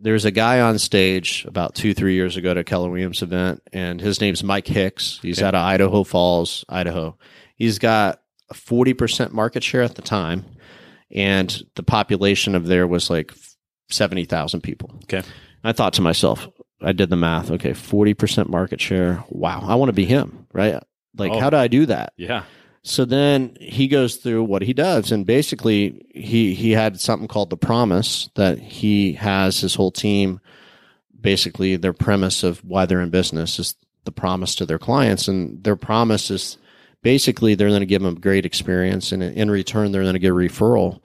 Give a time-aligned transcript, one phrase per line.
[0.00, 3.62] there's a guy on stage about two, three years ago at a Keller Williams event,
[3.72, 5.18] and his name's Mike Hicks.
[5.22, 7.16] He's out of Idaho Falls, Idaho.
[7.56, 10.44] He's got a 40% market share at the time,
[11.10, 13.32] and the population of there was like
[13.90, 14.90] 70,000 people.
[15.04, 15.22] Okay.
[15.64, 16.46] I thought to myself,
[16.80, 17.50] I did the math.
[17.50, 19.24] Okay, 40% market share.
[19.28, 20.80] Wow, I want to be him, right?
[21.16, 21.40] Like, Oh.
[21.40, 22.12] how do I do that?
[22.16, 22.44] Yeah.
[22.88, 27.50] So then he goes through what he does, and basically he he had something called
[27.50, 30.40] the promise that he has his whole team.
[31.20, 33.74] Basically, their premise of why they're in business is
[34.04, 36.56] the promise to their clients, and their promise is
[37.02, 40.18] basically they're going to give them a great experience, and in return they're going to
[40.18, 41.00] get a referral.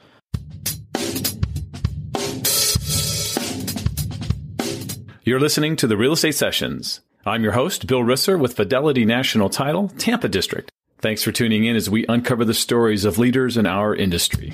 [5.25, 7.01] You're listening to the Real Estate Sessions.
[7.25, 10.71] I'm your host, Bill Risser with Fidelity National Title, Tampa District.
[11.03, 14.53] Thanks for tuning in as we uncover the stories of leaders in our industry.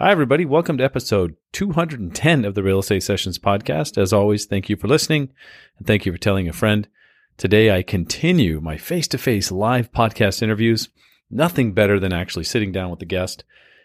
[0.00, 0.44] Hi, everybody.
[0.44, 3.96] Welcome to episode 210 of the Real Estate Sessions podcast.
[3.96, 5.30] As always, thank you for listening
[5.78, 6.88] and thank you for telling a friend.
[7.36, 10.88] Today, I continue my face to face live podcast interviews.
[11.30, 13.44] Nothing better than actually sitting down with the guest.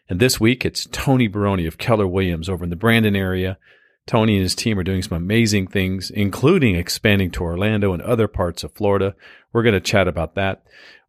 [0.09, 3.59] And this week, it's Tony Baroni of Keller Williams over in the Brandon area.
[4.07, 8.27] Tony and his team are doing some amazing things, including expanding to Orlando and other
[8.27, 9.13] parts of Florida.
[9.53, 10.63] We're going to chat about that.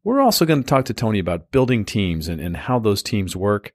[0.05, 3.37] We're also going to talk to Tony about building teams and, and how those teams
[3.37, 3.73] work.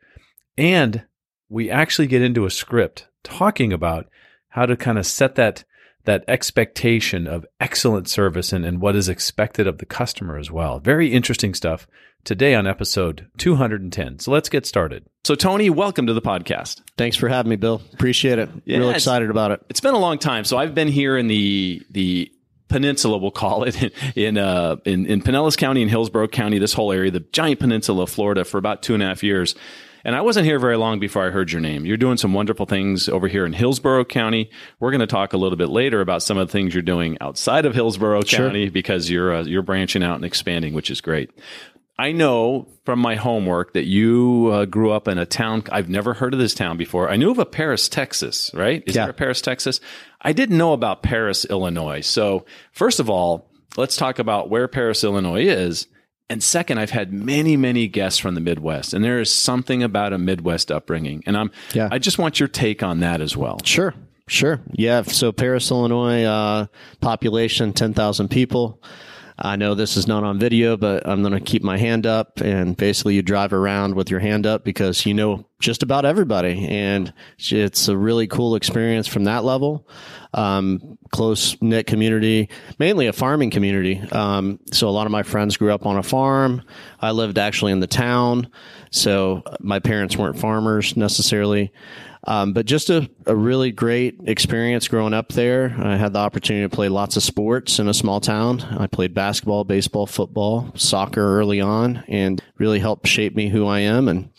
[0.58, 1.06] And
[1.50, 4.08] we actually get into a script talking about
[4.50, 5.64] how to kind of set that
[6.06, 10.80] that expectation of excellent service and, and what is expected of the customer as well.
[10.80, 11.88] Very interesting stuff
[12.24, 14.20] today on episode 210.
[14.20, 15.06] So let's get started.
[15.24, 16.82] So, Tony, welcome to the podcast.
[16.98, 17.82] Thanks for having me, Bill.
[17.94, 18.50] Appreciate it.
[18.66, 19.62] Yeah, Real excited about it.
[19.70, 20.44] It's been a long time.
[20.44, 22.32] So I've been here in the the
[22.68, 26.92] peninsula, we'll call it, in uh in, in Pinellas County and Hillsborough County, this whole
[26.92, 29.56] area, the giant peninsula of Florida, for about two and a half years.
[30.06, 31.86] And I wasn't here very long before I heard your name.
[31.86, 34.50] You're doing some wonderful things over here in Hillsborough County.
[34.80, 37.18] We're going to talk a little bit later about some of the things you're doing
[37.22, 41.32] outside of Hillsborough County because you're uh, you're branching out and expanding, which is great.
[41.98, 45.64] I know from my homework that you uh, grew up in a town.
[45.72, 47.10] I've never heard of this town before.
[47.10, 48.84] I knew of a Paris, Texas, right?
[48.88, 49.04] Is Yeah.
[49.04, 49.80] there a Paris, Texas?
[50.20, 52.02] I didn't know about Paris, Illinois.
[52.02, 55.86] So, first of all, let's talk about where Paris, Illinois is.
[56.34, 60.14] And second, I've had many, many guests from the Midwest, and there is something about
[60.14, 61.22] a Midwest upbringing.
[61.28, 61.90] And I'm, Yeah.
[61.92, 63.60] I just want your take on that as well.
[63.64, 63.94] Sure,
[64.28, 64.60] sure.
[64.72, 65.04] Yeah.
[65.04, 66.66] So Paris, Illinois, uh,
[67.02, 68.82] population ten thousand people.
[69.38, 72.40] I know this is not on video, but I'm going to keep my hand up,
[72.40, 76.68] and basically, you drive around with your hand up because you know just about everybody,
[76.68, 79.88] and it's a really cool experience from that level.
[80.34, 82.50] Um, close knit community,
[82.80, 84.00] mainly a farming community.
[84.12, 86.62] Um, so a lot of my friends grew up on a farm.
[87.00, 88.50] I lived actually in the town,
[88.92, 91.72] so my parents weren't farmers necessarily.
[92.26, 95.76] Um, but just a, a really great experience growing up there.
[95.78, 98.62] I had the opportunity to play lots of sports in a small town.
[98.62, 103.80] I played basketball, baseball, football, soccer early on, and really helped shape me who I
[103.80, 104.08] am.
[104.08, 104.30] And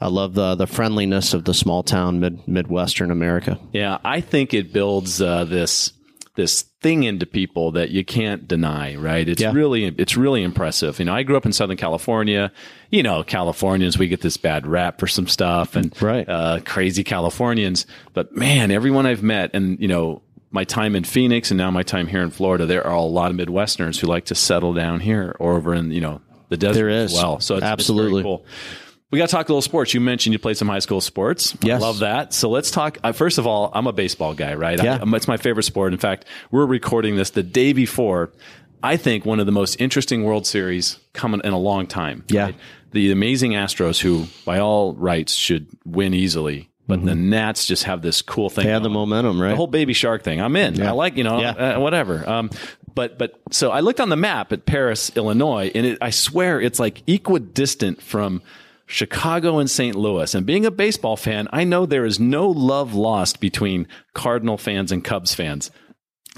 [0.00, 3.58] I love the the friendliness of the small town mid midwestern America.
[3.72, 5.92] Yeah, I think it builds uh, this
[6.36, 9.28] this thing into people that you can't deny, right?
[9.28, 9.52] It's Yeah.
[9.52, 10.98] really it's really impressive.
[10.98, 12.52] You know, I grew up in Southern California.
[12.90, 16.28] You know, Californians we get this bad rap for some stuff and Right.
[16.28, 21.50] uh, crazy Californians, but man, everyone I've met and you know my time in Phoenix
[21.50, 24.26] and now my time here in Florida, there are a lot of Midwesterners who like
[24.26, 27.40] to settle down here or over in you know the desert There as well.
[27.40, 28.22] So it's, it's Absolutely.
[28.22, 28.44] very cool.
[29.10, 29.94] We got to talk a little sports.
[29.94, 31.56] You mentioned you played some high school sports.
[31.62, 31.80] Yes.
[31.80, 32.34] I love that.
[32.34, 32.98] So let's talk.
[33.04, 34.82] Uh, first of all, I'm a baseball guy, right?
[34.82, 34.98] Yeah.
[35.00, 35.92] I, it's my favorite sport.
[35.92, 38.32] In fact, we're recording this the day before.
[38.82, 42.24] I think one of the most interesting World Series coming in a long time.
[42.28, 42.44] Yeah.
[42.46, 42.54] right?
[42.90, 48.02] The amazing Astros, who by all rights should win easily, but the Nats just have
[48.02, 48.62] this cool thing.
[48.62, 48.68] Mm-hmm.
[48.68, 49.50] They had the momentum, right?
[49.50, 50.40] The whole baby shark thing.
[50.40, 50.80] I'm in.
[50.82, 51.50] I like, you know, Yeah.
[51.50, 52.28] uh, whatever.
[52.28, 52.50] Um,
[52.94, 56.60] but, but so I looked on the map at Paris, Illinois, and it, I swear
[56.60, 58.40] it's like equidistant from
[58.86, 59.96] Chicago and St.
[59.96, 60.34] Louis.
[60.34, 64.92] And being a baseball fan, I know there is no love lost between Cardinal fans
[64.92, 65.70] and Cubs fans.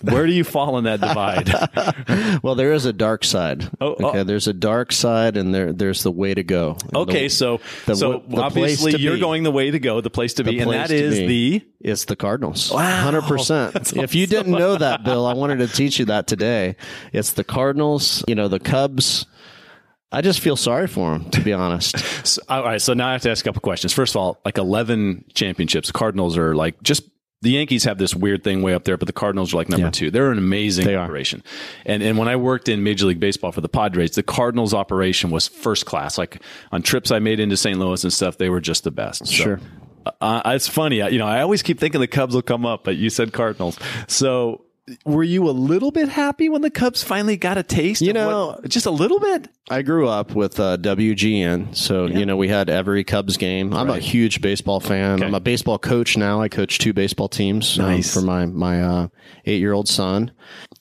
[0.02, 2.38] Where do you fall in that divide?
[2.42, 3.68] well, there is a dark side.
[3.80, 4.22] Oh, oh.
[4.22, 6.76] there's a dark side, and there there's the way to go.
[6.94, 9.20] Okay, the- so the- so the obviously you're be.
[9.20, 11.58] going the way to go, the place to be, and that is be.
[11.58, 12.70] the It's the Cardinals.
[12.70, 13.02] Wow.
[13.02, 13.92] Hundred percent.
[13.96, 16.76] If you didn't know that, Bill, I wanted to teach you that today.
[17.12, 18.24] It's the Cardinals.
[18.28, 19.26] You know, the Cubs.
[20.10, 21.96] I just feel sorry for them, to be honest.
[22.28, 23.92] So, all right, so now I have to ask a couple questions.
[23.94, 25.90] First of all, like 11 championships.
[25.90, 27.02] Cardinals are like just
[27.40, 29.86] the Yankees have this weird thing way up there, but the Cardinals are like number
[29.86, 29.90] Yeah.
[29.92, 30.10] two.
[30.10, 31.04] They're an amazing They are.
[31.04, 31.42] operation.
[31.86, 35.30] And and when I worked in Major League Baseball for the Padres, the Cardinals operation
[35.30, 36.18] was first class.
[36.18, 37.78] Like on trips I made into St.
[37.78, 39.26] Louis and stuff, they were just the best.
[39.26, 39.60] So, Sure.
[40.20, 40.96] Uh, it's funny.
[40.96, 43.78] You know, I always keep thinking the Cubs will come up, but you said Cardinals.
[44.06, 44.62] So
[45.04, 48.00] were you a little bit happy when the Cubs finally got a taste?
[48.02, 49.48] You know- what- just a little bit.
[49.70, 53.74] I grew up with uh, WGN, so you know we had every Cubs game.
[53.74, 55.16] I'm a huge baseball fan.
[55.16, 55.26] Okay.
[55.26, 56.40] I'm a baseball coach now.
[56.40, 59.08] I coach two baseball teams um, for my my uh,
[59.44, 60.30] eight year old son.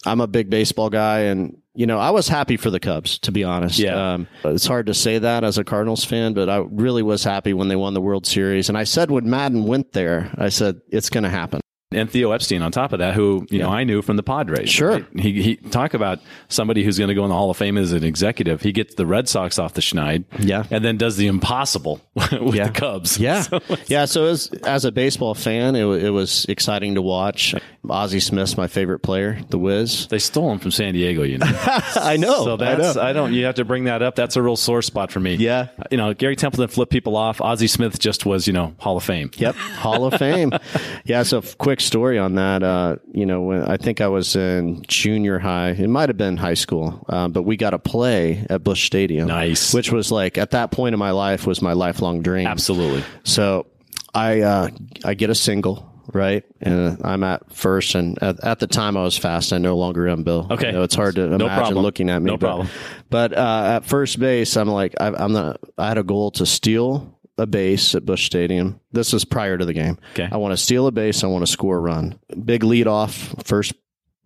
[0.05, 3.19] I'm a big baseball guy, and you know I was happy for the Cubs.
[3.19, 4.13] To be honest, Yeah.
[4.13, 7.53] um, it's hard to say that as a Cardinals fan, but I really was happy
[7.53, 8.69] when they won the World Series.
[8.69, 11.59] And I said when Maddon went there, I said it's going to happen.
[11.91, 14.69] And Theo Epstein on top of that, who you know I knew from the Padres.
[14.69, 14.91] Sure.
[14.91, 15.05] right?
[15.17, 16.19] He he talk about
[16.49, 18.61] somebody who's going to go in the Hall of Fame as an executive.
[18.61, 20.65] He gets the Red Sox off the schneid, Yeah.
[20.69, 22.65] and then does the impossible with Yeah.
[22.67, 23.17] the Cubs.
[23.17, 24.03] Yeah, So yeah.
[24.03, 27.55] So as as a baseball fan, it, it was exciting to watch.
[27.91, 30.07] Ozzie Smith's my favorite player, the Wiz.
[30.07, 31.23] they stole him from San Diego.
[31.23, 31.45] You know.
[31.95, 32.43] I know.
[32.43, 33.33] So that's I, don't.
[33.33, 34.15] You have to bring that up.
[34.15, 35.35] That's a real sore spot for me.
[35.35, 35.67] Yeah.
[35.91, 37.41] You know, Garry Templeton flipped people off.
[37.41, 39.31] Ozzie Smith just was, you know, Hall of Fame.
[39.35, 40.51] Yep, Hall of Fame.
[41.05, 42.63] Yeah, so quick story on that.
[42.63, 46.35] Uh, you know, when I think I was in junior high, it might have been
[46.35, 49.27] high school, uh, but we got to play at Busch Stadium.
[49.27, 49.73] Nice.
[49.73, 52.45] which was like at that point in my life was my lifelong dream.
[52.47, 53.03] Absolutely.
[53.23, 53.67] So
[54.13, 54.69] I uh,
[55.05, 55.89] I get a single.
[56.17, 59.53] Right, and I'm at first, and at, at the time I was fast.
[59.53, 60.47] I no longer am, Bill.
[60.49, 60.69] Okay.
[60.69, 61.77] I know it's hard to imagine problem.
[61.83, 62.31] looking at me.
[62.31, 62.69] No but, problem.
[63.11, 65.59] But uh, at first base, I'm like, I, I'm not.
[65.77, 68.79] I had a goal to steal a base at Busch Stadium.
[68.91, 69.99] This is prior to the game.
[70.13, 70.27] Okay.
[70.31, 71.23] I want to steal a base.
[71.23, 72.19] I want to score a run.
[72.43, 73.73] Big lead off first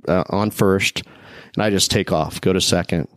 [0.07, 1.03] uh, on first,
[1.55, 3.09] and I just take off, go to second.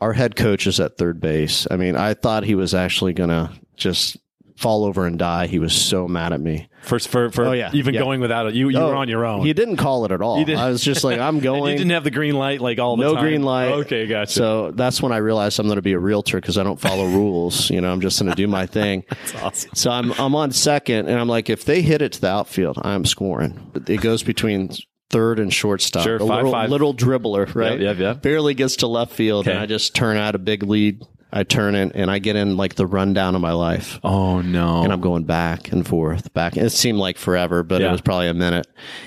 [0.00, 1.66] Our head coach is at third base.
[1.68, 4.16] I mean, I thought he was actually gonna just
[4.58, 5.46] fall over and die.
[5.46, 6.68] He was so mad at me.
[6.82, 7.70] For for, for Oh, yeah.
[7.72, 8.00] even Yeah.
[8.00, 9.46] going without it, you you Oh, were on your own.
[9.46, 10.38] He didn't call it at all.
[10.58, 11.72] I was just like, I'm going.
[11.72, 13.22] you didn't have the green light like all the no time.
[13.22, 13.68] green light.
[13.70, 14.32] Okay, gotcha.
[14.32, 17.06] So that's when I realized I'm going to be a realtor because I don't follow
[17.20, 17.70] rules.
[17.70, 19.04] You know, I'm just going to do my thing.
[19.10, 19.70] That's awesome.
[19.74, 22.78] So I'm I'm on second, and I'm like, if they hit it to the outfield,
[22.82, 23.70] I'm scoring.
[23.86, 24.70] It goes between
[25.10, 26.02] third and shortstop.
[26.02, 26.70] Sure, a five, little, five.
[26.70, 27.78] little dribbler, right?
[27.80, 28.22] Yeah, yep.
[28.22, 31.02] Barely gets to left field, and I just turn out a big lead.
[31.30, 33.98] I turn it, and I get in like the rundown of my life.
[34.02, 34.82] Oh no.
[34.82, 36.56] And I'm going back and forth, back.
[36.56, 37.88] It seemed like forever, but Yeah.
[37.88, 38.66] it was probably a minute.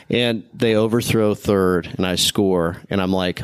[0.09, 3.41] And they overthrow third, and I score, and I'm like,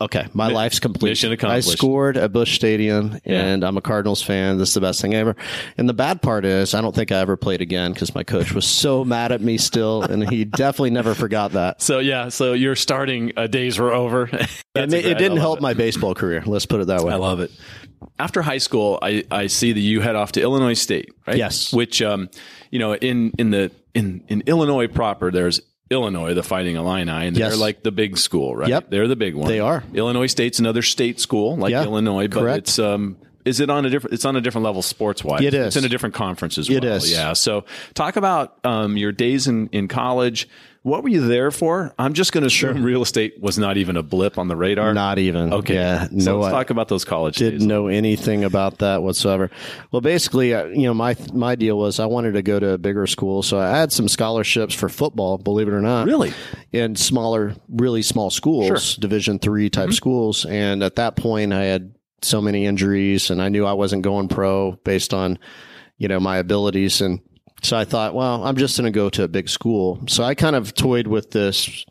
[0.00, 1.10] okay, my life's complete.
[1.10, 1.68] mission accomplished.
[1.68, 4.58] I scored at Busch Stadium, and I'm a Cardinals fan.
[4.58, 5.36] This is the best thing ever.
[5.76, 8.52] And the bad part is, I don't think I ever played again because my coach
[8.52, 11.82] was so mad at me still, and he definitely never forgot that.
[11.82, 14.30] so yeah, so your starting uh, days were over.
[14.72, 15.62] And it, it didn't help it.
[15.62, 16.44] my baseball career.
[16.46, 17.12] Let's put it that way.
[17.12, 17.50] I love it.
[18.20, 21.36] After high school, I, I see that you head off to Illinois State, right?
[21.36, 21.72] Yes.
[21.72, 22.30] Which, um,
[22.70, 27.36] you know, in in the in in Illinois proper, there's Illinois, the Fighting Illini, and
[27.36, 27.50] Yes.
[27.50, 28.68] they're like the big school, right?
[28.68, 28.90] Yep.
[28.90, 29.48] They're the big one.
[29.48, 29.82] They are.
[29.92, 32.58] Illinois State's another state school, like Yeah, Illinois, but correct.
[32.68, 33.16] it's um.
[33.42, 34.12] Is it on a different?
[34.12, 35.40] It's on a different level sports wise.
[35.42, 35.68] It is.
[35.68, 36.92] It's in a different conference as It well.
[36.96, 37.10] is.
[37.10, 37.32] Yeah.
[37.32, 37.64] So
[37.94, 40.46] talk about um, your days in in college.
[40.82, 41.92] What were you there for?
[41.98, 44.94] I'm just going to assume real estate was not even a blip on the radar.
[44.94, 45.52] Not even.
[45.52, 45.74] Okay.
[45.74, 46.06] Yeah.
[46.06, 46.38] So No.
[46.38, 47.66] let's I- talk about those college didn't days.
[47.66, 49.50] know anything about that whatsoever.
[49.92, 52.78] Well, basically, uh, you know, my my deal was I wanted to go to a
[52.78, 55.36] bigger school, so I had some scholarships for football.
[55.36, 56.32] Believe it or not, Really?
[56.72, 60.46] in smaller, really small schools, Division three type schools.
[60.46, 61.92] And at that point, I had
[62.22, 65.38] so many injuries, and I knew I wasn't going pro based on,
[65.98, 67.02] you know, my abilities.
[67.02, 67.20] And
[67.62, 70.00] so I thought, well, I'm just going to go to a big school.
[70.08, 71.84] So I kind of toyed with this.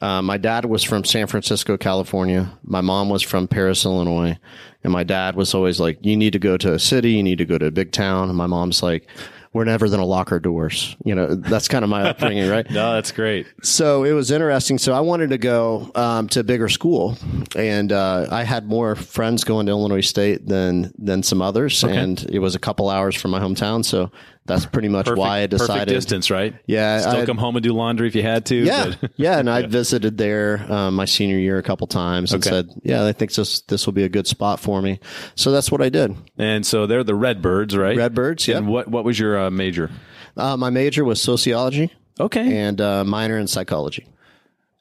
[0.00, 2.52] Uh, my dad was from San Francisco, California.
[2.64, 4.38] My mom was from Paris, Illinois.
[4.82, 7.38] And my dad was always like, you need to go to a city, you need
[7.38, 8.28] to go to a big town.
[8.28, 9.08] And my mom's like,
[9.54, 10.96] we're never going to lock our doors.
[11.04, 12.68] You know, that's kind of my upbringing, right?
[12.74, 13.46] No, that's great.
[13.62, 14.78] So it was interesting.
[14.78, 17.16] So I wanted to go um, to a bigger school,
[17.54, 22.20] and uh, I had more friends going to Illinois State than than some others, and
[22.30, 23.84] it was a couple hours from my hometown.
[23.84, 24.10] So
[24.46, 25.72] that's pretty much why I decided.
[25.72, 26.54] Perfect distance, right?
[26.66, 28.54] Yeah, Still I- come home and do laundry if you had to.
[28.56, 32.42] Yeah, but- yeah, and I visited there um, my senior year a couple times and
[32.46, 32.50] Okay.
[32.50, 35.00] said, "Yeah, I think this this will be a good spot for me."
[35.34, 36.14] So that's what I did.
[36.38, 37.96] and so they're the Redbirds, right?
[37.96, 38.58] Redbirds, yeah.
[38.58, 39.90] And what what was your uh, major?
[40.36, 42.58] Uh, my major was sociology Okay.
[42.58, 44.06] and uh, minor in psychology.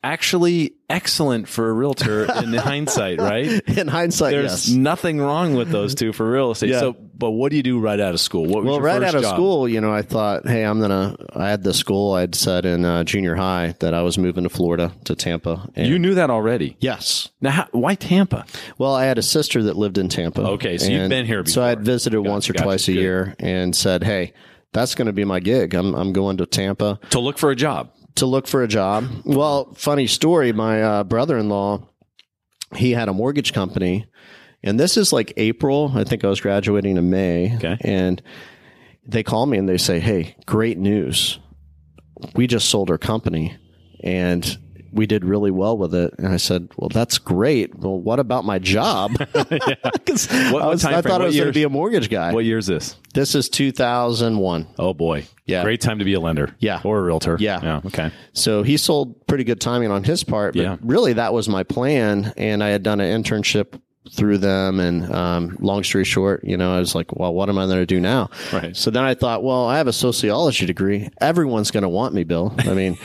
[0.05, 3.47] Actually, excellent for a realtor in hindsight, right?
[3.69, 4.75] In hindsight, There's yes.
[4.75, 6.71] nothing wrong with those two for real estate.
[6.71, 6.81] Yeah.
[6.81, 8.45] So, but what do you do right out of school?
[8.45, 9.35] What was Well, right out of job?
[9.35, 11.15] school, you know, I thought, hey, I'm gonna.
[11.35, 14.49] I had the school I'd said in uh, junior high that I was moving to
[14.49, 15.69] Florida to Tampa.
[15.75, 16.75] And You knew that already.
[16.79, 17.29] yes.
[17.41, 18.45] Now, how, why Tampa?
[18.77, 20.41] Well, I had a sister that lived in Tampa.
[20.41, 21.93] Okay, so you've been here So I had before.
[21.93, 22.99] visited once or gotcha, twice a good.
[23.01, 24.33] year and said, hey,
[24.71, 25.73] that's going to be my gig.
[25.75, 26.99] I'm I'm going to Tampa.
[27.11, 27.91] To look for a job.
[28.15, 29.05] to look for a job.
[29.25, 30.51] Well, funny story.
[30.53, 31.87] My uh, brother-in-law,
[32.75, 34.05] he had a mortgage company,
[34.63, 35.91] and this is like April.
[35.95, 37.77] I think I was graduating in May, Okay.
[37.81, 38.21] and
[39.05, 41.39] they call me and they say, "Hey, great news!
[42.35, 43.55] We just sold our company,
[44.03, 44.57] and
[44.93, 47.75] we did really well with it." And I said, "Well, that's great.
[47.77, 51.47] Well, what about my job?" 'Cause What- I, what was, I thought I was going
[51.47, 52.31] to be a mortgage guy.
[52.33, 52.95] What year is this?
[53.13, 54.67] This is 2001.
[54.79, 55.25] Oh boy.
[55.45, 55.63] Yeah.
[55.63, 56.55] Great time to be a lender.
[56.59, 56.79] Yeah.
[56.85, 57.35] Or a realtor.
[57.39, 57.59] Yeah.
[57.61, 57.81] Yeah.
[57.87, 58.11] Okay.
[58.31, 60.53] So he sold pretty good timing on his part.
[60.55, 60.77] But Yeah.
[60.81, 62.31] really, that was my plan.
[62.37, 63.79] And I had done an internship
[64.11, 64.79] through them.
[64.79, 67.77] And um, long story short, you know, I was like, well, what am I going
[67.79, 68.29] to do now?
[68.51, 68.75] Right.
[68.75, 71.09] So then I thought, well, I have a sociology degree.
[71.21, 72.53] Everyone's going to want me, Bill.
[72.59, 72.97] I mean,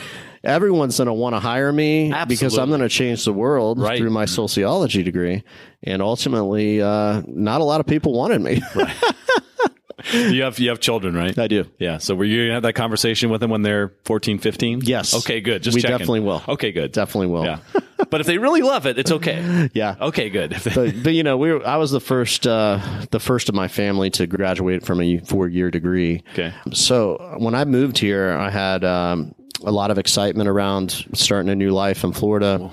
[0.43, 3.97] everyone's going to want to hire me because I'm going to change the world Right.
[3.97, 5.43] through my sociology degree.
[5.83, 8.61] And ultimately, uh, not a lot of people wanted me.
[10.13, 11.37] you have you have children, right?
[11.37, 11.65] I do.
[11.77, 11.97] Yeah.
[11.97, 14.81] So were you gonna have that conversation with them when they're 14, 15?
[14.83, 15.13] Yes.
[15.13, 15.61] Okay, good.
[15.63, 15.97] Just We checking.
[15.97, 16.41] definitely will.
[16.47, 16.91] Okay, good.
[16.91, 17.45] Definitely will.
[17.45, 17.59] Yeah.
[18.09, 19.69] but if they really love it, it's okay.
[19.73, 19.95] Yeah.
[19.99, 20.55] Okay, good.
[20.75, 22.79] But but you know we were, I was the first uh,
[23.11, 26.23] the first of my family to graduate from a four year degree.
[26.33, 26.53] Okay.
[26.73, 31.55] So when I moved here, I had um, a lot of excitement around starting a
[31.55, 32.71] new life in Florida,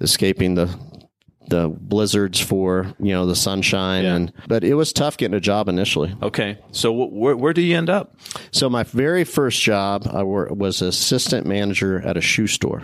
[0.00, 0.68] escaping the
[1.48, 4.14] the blizzards for you know the sunshine Yeah.
[4.14, 6.14] and but it was tough getting a job initially.
[6.22, 6.58] okay.
[6.70, 8.16] So wh- where where do you end up?
[8.52, 12.82] So my very first job I wor- was assistant manager at a shoe store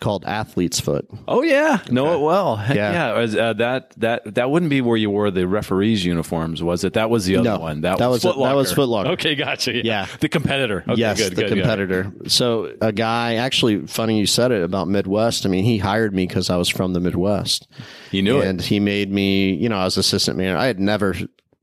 [0.00, 1.08] called Athlete's Foot.
[1.28, 2.62] Oh yeah, know it well.
[2.68, 2.74] Yeah.
[2.92, 3.18] yeah.
[3.18, 6.94] was, uh, that that that wouldn't be where you wore the referees' uniforms, was it?
[6.94, 7.80] That was the other No, one.
[7.82, 8.72] That, that was was- Foot that was.
[8.72, 9.10] Foot Locker.
[9.10, 9.72] Okay, gotcha.
[9.74, 10.06] Yeah, Yeah.
[10.20, 10.84] the competitor.
[10.88, 12.12] Okay, yes, good, the good, competitor.
[12.26, 15.46] So a guy, actually, funny you said it about Midwest.
[15.46, 17.68] I mean, he hired me because I was from the Midwest,
[18.10, 18.66] You knew and it.
[18.66, 19.54] he made me.
[19.54, 20.58] You know, I was assistant manager.
[20.58, 21.14] I had never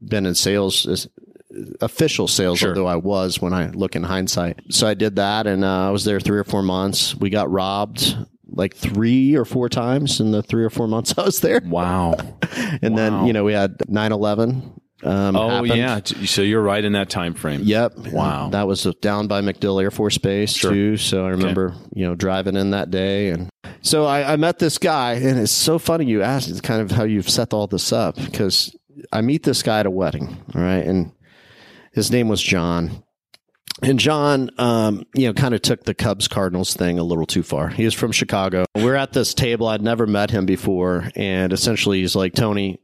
[0.03, 1.09] been in sales,
[1.81, 2.69] official sales, Sure.
[2.69, 4.59] although I was when I look in hindsight.
[4.69, 7.15] So I did that, and uh, I was there three or four months.
[7.15, 8.15] We got robbed
[8.53, 12.13] like three or four times in the three or four months I was there, Wow.
[12.81, 12.97] and Wow.
[12.97, 15.75] then you know we had 9-11 um, Oh happened.
[15.75, 15.99] yeah.
[16.25, 17.61] So you're right in that time frame.
[17.63, 17.97] Yep.
[18.11, 18.49] Wow.
[18.49, 20.95] That was down by MacDill Air Force Base too.
[20.97, 23.29] So I remember, you know, driving in that day.
[23.29, 23.49] And
[23.81, 26.91] so I, I met this guy and it's so funny you asked, it's kind of
[26.91, 28.75] how you've set all this up because
[29.11, 30.37] I meet this guy at a wedding.
[30.53, 30.85] All right.
[30.85, 31.13] And
[31.93, 33.03] his name was John.
[33.83, 37.41] And John, um, you know, kind of took the Cubs Cardinals thing a little too
[37.41, 37.69] far.
[37.69, 38.65] He was from Chicago.
[38.75, 39.67] We're at this table.
[39.67, 41.09] I'd never met him before.
[41.15, 42.79] And essentially he's like, Tony,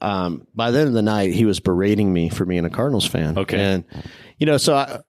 [0.00, 3.06] um, by the end of the night, he was berating me for being a Cardinals
[3.06, 3.36] fan.
[3.36, 3.58] Okay.
[3.58, 3.84] And,
[4.38, 5.00] you know, so I,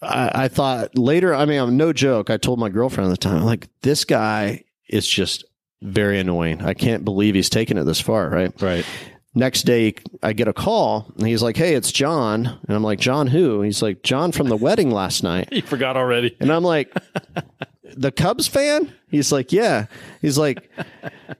[0.00, 2.30] I, I thought later, I mean, I'm no joke.
[2.30, 5.44] I told my girlfriend at the time, like, this guy is just
[5.82, 6.62] very annoying.
[6.62, 8.30] I can't believe he's taken it this far.
[8.30, 8.62] Right.
[8.62, 8.86] Right.
[9.34, 12.46] Next day, I get a call and he's like, Hey, it's John.
[12.46, 13.62] And I'm like, John who?
[13.62, 15.48] He's like, John from the wedding last night.
[15.52, 16.36] he forgot already.
[16.38, 16.92] And I'm like,
[17.96, 18.92] the Cubs fan?
[19.08, 19.86] He's like, yeah.
[20.20, 20.70] He's like,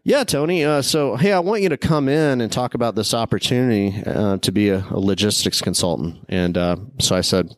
[0.05, 0.65] yeah, Tony.
[0.65, 4.39] Uh, so, hey, I want you to come in and talk about this opportunity uh,
[4.39, 6.25] to be a, a logistics consultant.
[6.29, 7.55] And uh, so I said,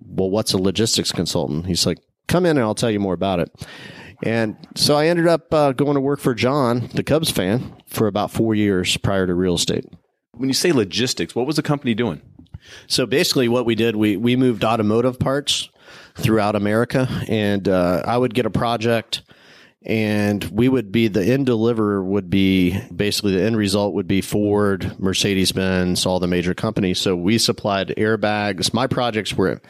[0.00, 1.66] well, what's a logistics consultant?
[1.66, 3.66] He's like, come in and I'll tell you more about it.
[4.24, 8.06] And so I ended up uh, going to work for John, the Cubs fan, for
[8.06, 9.84] about four years prior to real estate.
[10.32, 12.22] When you say logistics, what was the company doing?
[12.86, 15.68] So basically, what we did, we we moved automotive parts
[16.16, 19.20] throughout America, and uh, I would get a project,
[19.82, 24.22] and we would be the end deliverer would be basically the end result would be
[24.22, 26.98] Ford, Mercedes Benz, all the major companies.
[26.98, 28.72] So we supplied airbags.
[28.72, 29.60] My projects were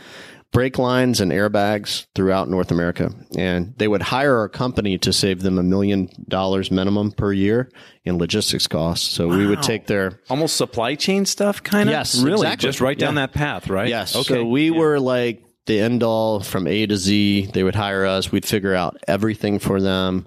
[0.54, 5.42] brake lines and airbags throughout North America, and they would hire our company to save
[5.42, 7.70] them a million dollars minimum per year
[8.04, 9.06] in logistics costs.
[9.06, 11.92] So we would take their Almost supply chain stuff, kind of.
[11.92, 12.46] Yes, really.
[12.46, 12.68] exactly.
[12.68, 13.22] Just right down Yeah.
[13.26, 13.88] that path, right?
[13.88, 14.16] Yes.
[14.16, 14.34] Okay.
[14.36, 14.78] So we Yeah.
[14.78, 17.50] were like the end all from A to Z.
[17.52, 18.30] They would hire us.
[18.30, 20.26] We'd figure out everything for them.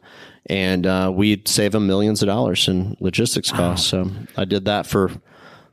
[0.49, 3.87] And uh, we'd save them millions of dollars in logistics costs.
[3.87, 5.11] So I did that for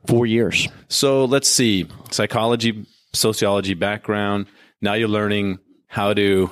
[0.05, 0.67] four years.
[0.89, 2.85] So let's see, psychology,
[3.15, 4.47] sociology background.
[4.81, 6.49] Now you're learning how to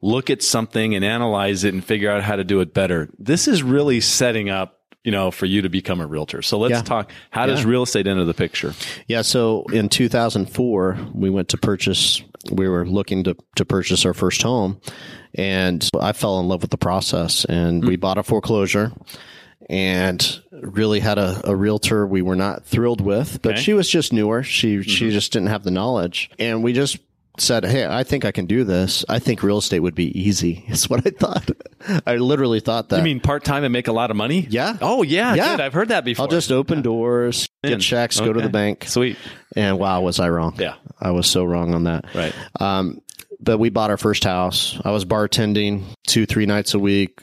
[0.00, 3.08] look at something and analyze it and figure out how to do it better.
[3.18, 6.42] This is really setting up, you know, for you to become a realtor.
[6.42, 6.82] So let's Yeah.
[6.82, 7.10] talk.
[7.30, 8.74] How does real estate enter the picture?
[9.06, 9.22] Yeah.
[9.22, 14.42] So in 2004, we went to purchase, we were looking to, to purchase our first
[14.42, 14.80] home.
[15.34, 18.00] And I fell in love with the process and we hmm.
[18.00, 18.92] bought a foreclosure
[19.68, 23.60] and really had a, a realtor we were not thrilled with, but Okay.
[23.62, 24.42] she was just newer.
[24.42, 26.30] She, she just didn't have the knowledge.
[26.38, 26.98] And we just
[27.38, 29.04] said, Hey, I think I can do this.
[29.08, 30.64] I think real estate would be easy.
[30.68, 31.50] Is what I thought.
[32.06, 32.98] I literally thought that.
[32.98, 34.46] You mean part time and make a lot of money?
[34.50, 34.76] Yeah.
[34.80, 35.34] Oh yeah.
[35.34, 35.56] Yeah.
[35.56, 35.60] Good.
[35.62, 36.24] I've heard that before.
[36.24, 38.84] I'll just open doors, get checks, go to the bank.
[38.86, 39.16] Sweet.
[39.56, 40.54] And wow, was I wrong?
[40.58, 40.74] Yeah.
[41.00, 42.04] I was so wrong on that.
[42.14, 42.34] Right.
[42.60, 43.00] Um,
[43.40, 44.78] but we bought our first house.
[44.84, 47.18] I was bartending two, three nights a week,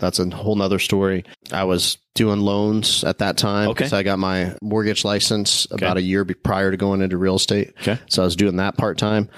[0.00, 1.24] that's a whole nother story.
[1.52, 3.84] I was doing loans at that time Okay.
[3.84, 7.72] because I got my mortgage license about a year prior to going into real estate.
[7.82, 7.98] Okay.
[8.08, 9.28] So I was doing that part time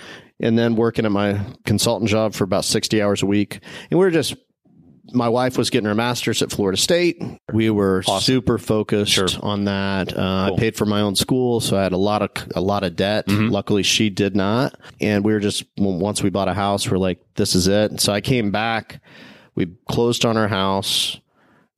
[0.41, 3.61] and then working at my consultant job for about 60 hours a week.
[3.91, 4.35] And we were just,
[5.13, 7.23] my wife was getting her master's at Florida State.
[7.53, 9.29] We were super focused Sure.
[9.43, 10.13] on that.
[10.17, 10.57] Uh, Cool.
[10.57, 12.97] I paid for my own school, so I had a lot of a lot of
[12.97, 13.27] debt.
[13.27, 13.49] Mm-hmm.
[13.49, 14.75] Luckily, she did not.
[15.01, 18.01] And we were just once we bought a house, we're like, this is it.
[18.01, 19.03] So I came back.
[19.55, 21.21] We closed on our house,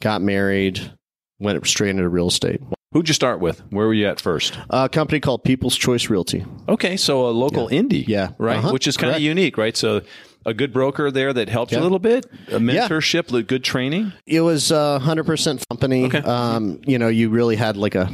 [0.00, 0.92] got married,
[1.38, 2.60] went straight into real estate.
[2.92, 3.58] Who'd you start with?
[3.70, 4.56] Where were you at first?
[4.70, 6.44] A company called People's Choice Realty.
[6.68, 8.06] Okay, so a local indie.
[8.06, 8.30] Yeah.
[8.38, 8.58] Right.
[8.58, 8.70] Uh-huh.
[8.72, 9.76] Which is kind of unique, right?
[9.76, 10.02] So
[10.46, 14.12] a good broker there that helped you a little bit, a mentorship, li- good training.
[14.26, 16.04] It was a hundred percent company.
[16.04, 16.18] Okay.
[16.20, 18.08] Um, you know, you really had like a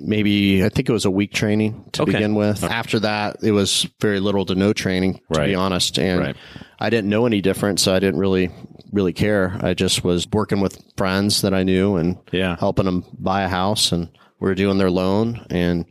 [0.00, 2.12] maybe I think it was a week training to Okay.
[2.12, 2.64] begin with.
[2.64, 5.46] After that, it was very little to no training, to Right.
[5.48, 5.98] be honest.
[5.98, 6.36] And Right.
[6.78, 8.50] I didn't know any different, so I didn't really
[8.94, 9.58] really care.
[9.60, 12.56] I just was working with friends that I knew and Yeah.
[12.58, 14.08] helping them buy a house, and
[14.40, 15.84] we were doing their loan, and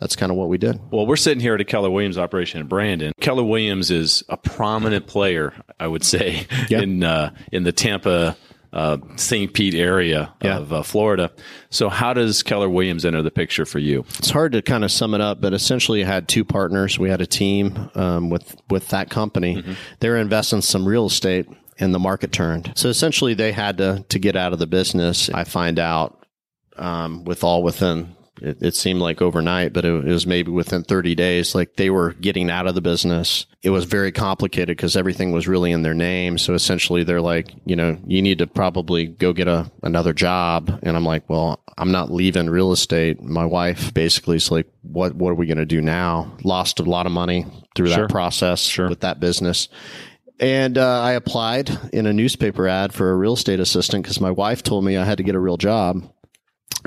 [0.00, 0.78] that's kind of what we did.
[0.90, 3.12] Well, we're sitting here at a Keller Williams operation in Brandon.
[3.20, 6.80] Keller Williams is a prominent player, I would say, Yeah.
[6.82, 8.36] in uh, in the Tampa,
[8.72, 9.52] uh, St.
[9.52, 10.58] Pete area Yeah.
[10.58, 11.30] of uh, Florida.
[11.70, 14.04] So, how does Keller Williams enter the picture for you?
[14.18, 16.98] it's hard to kind of sum it up, but essentially, I had two partners.
[16.98, 19.64] We had a team um, with with that company.
[20.00, 21.46] They were investing some real estate,
[21.78, 22.72] and the market turned.
[22.76, 25.28] So essentially, they had to to get out of the business.
[25.30, 26.24] I find out
[26.76, 28.14] um, with all within.
[28.40, 31.56] It, it seemed like overnight, but it, it was maybe within 30 days.
[31.56, 33.46] Like they were getting out of the business.
[33.64, 36.38] It was very complicated because everything was really in their name.
[36.38, 40.78] So essentially, they're like, you know, you need to probably go get a another job.
[40.84, 43.20] And I'm like, well, I'm not leaving real estate.
[43.20, 46.36] My wife basically is like, what what are we going to do now?
[46.44, 47.44] Lost a lot of money
[47.74, 48.06] through Sure.
[48.06, 48.88] that process Sure.
[48.88, 49.68] with that business.
[50.40, 54.30] And uh, I applied in a newspaper ad for a real estate assistant because my
[54.30, 56.02] wife told me I had to get a real job.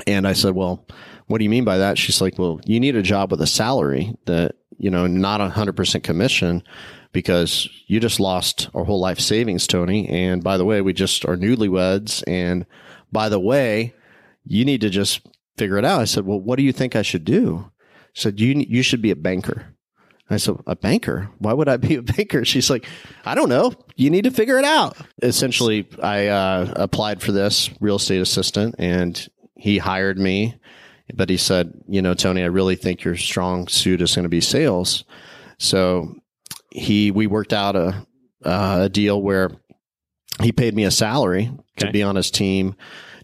[0.06, 0.86] And I said, well,
[1.26, 1.98] what do you mean by that?
[1.98, 5.50] She's like, well, you need a job with a salary that, you know, not a
[5.50, 6.62] hundred percent commission
[7.12, 10.08] because you just lost our whole life savings, Tony.
[10.08, 12.24] And by the way, we just are newlyweds.
[12.26, 12.64] And
[13.12, 13.94] by the way,
[14.44, 15.20] you need to just
[15.58, 16.00] figure it out.
[16.00, 17.70] I said, well, what do you think I should do?
[18.14, 19.71] She said, you, you should be a banker.
[20.34, 21.28] I said, a banker?
[21.38, 22.44] Why would I be a banker?
[22.46, 22.86] She's like,
[23.24, 23.72] I don't know.
[23.96, 24.96] You need to figure it out.
[25.22, 30.56] Essentially, I uh, applied for this real estate assistant and he hired me.
[31.14, 34.28] But he said, you know, Tony, I really think your strong suit is going to
[34.30, 35.04] be sales.
[35.58, 36.14] So
[36.70, 38.06] he, we worked out a,
[38.44, 39.50] uh, a deal where
[40.40, 41.86] he paid me a salary Okay.
[41.86, 42.74] to be on his team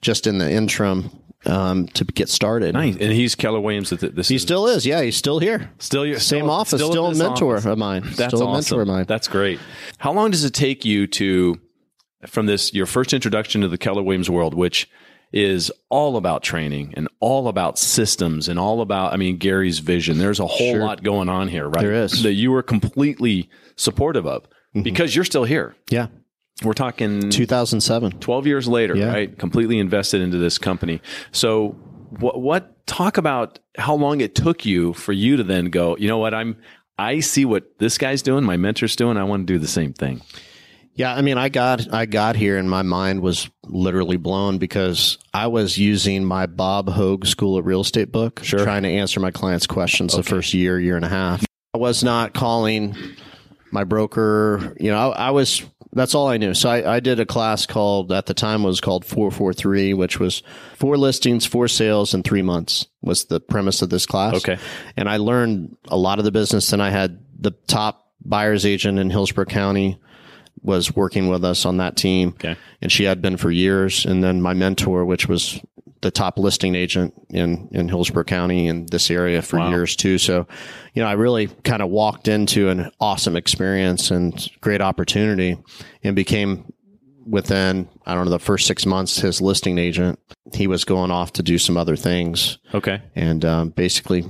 [0.01, 1.11] just in the interim
[1.47, 2.75] um, to get started.
[2.75, 2.95] Nice.
[2.97, 3.91] And he's Keller Williams.
[3.91, 4.85] That this He is still is.
[4.87, 5.71] Yeah, he's still here.
[5.79, 7.67] still your Same still- office, still still, a mentor office.
[7.67, 8.03] of mine.
[8.03, 8.79] That's still a awesome.
[8.79, 9.05] mentor of mine.
[9.07, 9.61] That's great.
[9.99, 11.61] How long does it take you to
[12.27, 14.89] from this your first introduction to the Keller Williams world, which
[15.33, 20.19] is all about training and all about systems and all about I mean Gary's vision.
[20.19, 20.81] There's a whole Sure.
[20.81, 21.83] lot going on here, right?
[21.83, 22.15] There is.
[22.15, 22.23] Mm-hmm.
[22.25, 24.47] that you were completely supportive of
[24.83, 25.77] because you're still here.
[25.91, 26.07] yeah,
[26.65, 28.19] We're talking 2007.
[28.19, 29.13] 12 years later, Yeah.
[29.13, 29.39] right?
[29.39, 31.01] Completely invested into this company.
[31.33, 31.77] So
[32.19, 36.09] what what talk about how long it took you for you to then go, you
[36.09, 36.57] know what, I'm
[36.99, 39.93] I see what this guy's doing, my mentor's doing, I want to do the same
[39.93, 40.21] thing.
[40.95, 45.17] Yeah, I mean, I got I got here and my mind was literally blown because
[45.33, 48.65] I was using my Bob Hogue School of Real Estate book, Sure.
[48.65, 51.45] trying to answer my clients' questions the first year, year and a half.
[51.73, 52.97] I was not calling
[53.71, 54.75] my broker.
[54.81, 55.63] You know, I, I was.
[55.93, 56.55] That's all I knew.
[56.55, 59.95] So I, I did a class called at the time was called four four three,
[59.95, 60.43] which was
[60.77, 64.35] four listings, four sales in three months was the premise of this class.
[64.37, 64.59] Okay.
[64.97, 66.73] and I learned a lot of the business.
[66.73, 69.99] And I had the top buyer's agent in Hillsborough County
[70.63, 72.31] was working with us on that team.
[72.31, 72.57] Okay.
[72.83, 74.05] And she had been for years.
[74.05, 75.61] And then my mentor, which was
[76.01, 79.71] the top listing agent in, in Hillsborough County in this area for Wow.
[79.71, 80.19] years too.
[80.19, 80.47] So,
[80.95, 85.57] you know, I really kind of walked into an awesome experience and great opportunity
[86.05, 86.73] and became
[87.27, 90.19] within, I don't know, the first six months, his listing agent.
[90.55, 93.03] He was going off to do some other things Okay.
[93.15, 94.25] and um, basically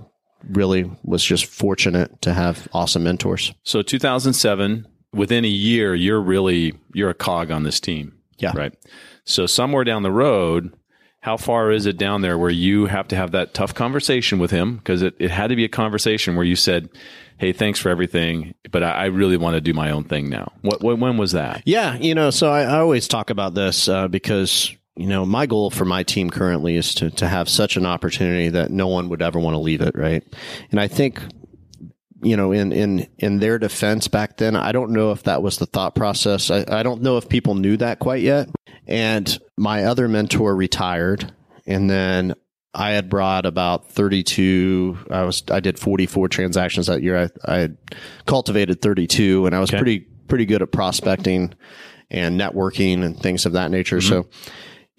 [0.50, 3.52] really was just fortunate to have awesome mentors.
[3.62, 8.14] So 2007, within a year, you're really you're a cog on this team.
[8.38, 8.52] Yeah.
[8.54, 8.72] Right.
[9.24, 10.72] So somewhere down the road,
[11.20, 14.50] how far is it down there where you have to have that tough conversation with
[14.50, 14.76] him?
[14.76, 16.88] Because it, it had to be a conversation where you said,
[17.38, 20.52] Hey, thanks for everything, but I, I really want to do my own thing now.
[20.62, 21.62] What, when was that?
[21.66, 25.46] Yeah, you know, so I, I always talk about this uh, because you know my
[25.46, 29.08] goal for my team currently is to to have such an opportunity that no one
[29.10, 30.24] would ever want to leave it, right?
[30.72, 31.22] And I think
[32.22, 35.58] you know, in, in, in their defense back then, I don't know if that was
[35.58, 36.50] the thought process.
[36.50, 38.48] I, I don't know if people knew that quite yet.
[38.86, 41.32] And my other mentor retired
[41.66, 42.34] and then
[42.74, 44.98] I had brought about 32.
[45.10, 47.16] I was, I did 44 transactions that year.
[47.18, 47.76] I, I had
[48.26, 49.78] cultivated 32 and I was Okay.
[49.78, 51.54] pretty, pretty good at prospecting
[52.10, 53.98] and networking and things of that nature.
[53.98, 54.08] Mm-hmm.
[54.08, 54.28] So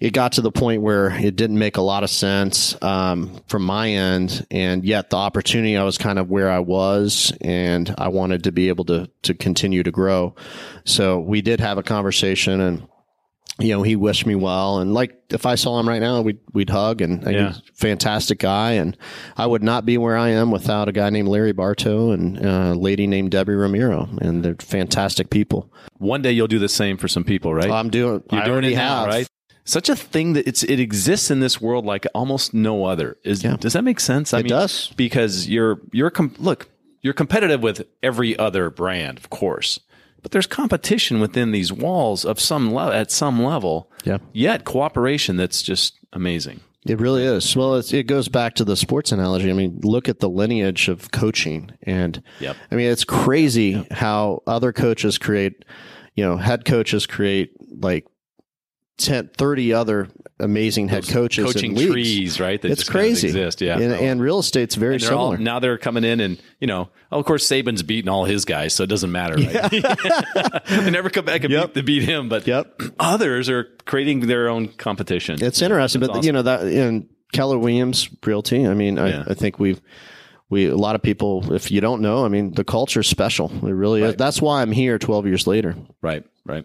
[0.00, 3.62] it got to the point where it didn't make a lot of sense um, from
[3.64, 8.08] my end, and yet the opportunity I was kind of where I was, and I
[8.08, 10.34] wanted to be able to to continue to grow.
[10.84, 12.88] So we did have a conversation, and
[13.58, 16.38] you know he wished me well, and like if I saw him right now, we'd
[16.54, 17.48] we'd hug, and, and Yeah.
[17.48, 18.96] he's a fantastic guy, and
[19.36, 22.74] I would not be where I am without a guy named Larry Bartow and a
[22.74, 25.70] lady named Debbie Ramiro, and they're fantastic people.
[25.98, 27.70] One day you'll do the same for some people, right?
[27.70, 28.22] I'm doing.
[28.32, 29.06] You're I doing it now, have.
[29.08, 29.28] right?
[29.70, 33.16] Such a thing that it's it exists in this world like almost no other.
[33.24, 33.56] Is Yeah.
[33.56, 34.34] does that make sense?
[34.34, 34.90] I It does.
[34.96, 36.68] because you're you're com- look
[37.02, 39.78] you're competitive with every other brand, of course,
[40.22, 43.90] but there's competition within these walls of some le- at some level.
[44.04, 44.18] Yeah.
[44.32, 46.60] Yet cooperation that's just amazing.
[46.86, 47.54] It really is.
[47.54, 49.50] Well, it's, it goes back to the sports analogy.
[49.50, 52.56] I mean, look at the lineage of coaching, and Yep.
[52.70, 55.64] I mean, it's crazy how other coaches create,
[56.16, 57.52] you know, head coaches create
[57.82, 58.06] like
[59.00, 60.08] 10, 30 other
[60.38, 62.60] amazing head coaches Coaching trees, right?
[62.62, 63.26] That It's just kind of crazy.
[63.28, 63.60] exist.
[63.60, 63.78] Yeah.
[63.78, 65.38] and, and real estate's very And they're all, similar.
[65.44, 68.74] now they're coming in and you know oh, of course Saban's beating all his guys
[68.74, 69.70] so it doesn't matter right
[70.68, 71.74] they never come back and Yep.
[71.74, 72.80] beat, to beat him but Yep.
[72.98, 77.58] others are creating their own competition It's interesting, but That's you know that in Keller
[77.58, 78.66] Williams Realty.
[78.66, 79.24] I mean, Yeah.
[79.26, 79.80] I, I think we've
[80.48, 81.52] we a lot of people.
[81.54, 83.52] If you don't know, I mean, the culture's special.
[83.64, 84.16] It really is.
[84.16, 85.76] That's why I'm here 12 years later.
[86.02, 86.64] right right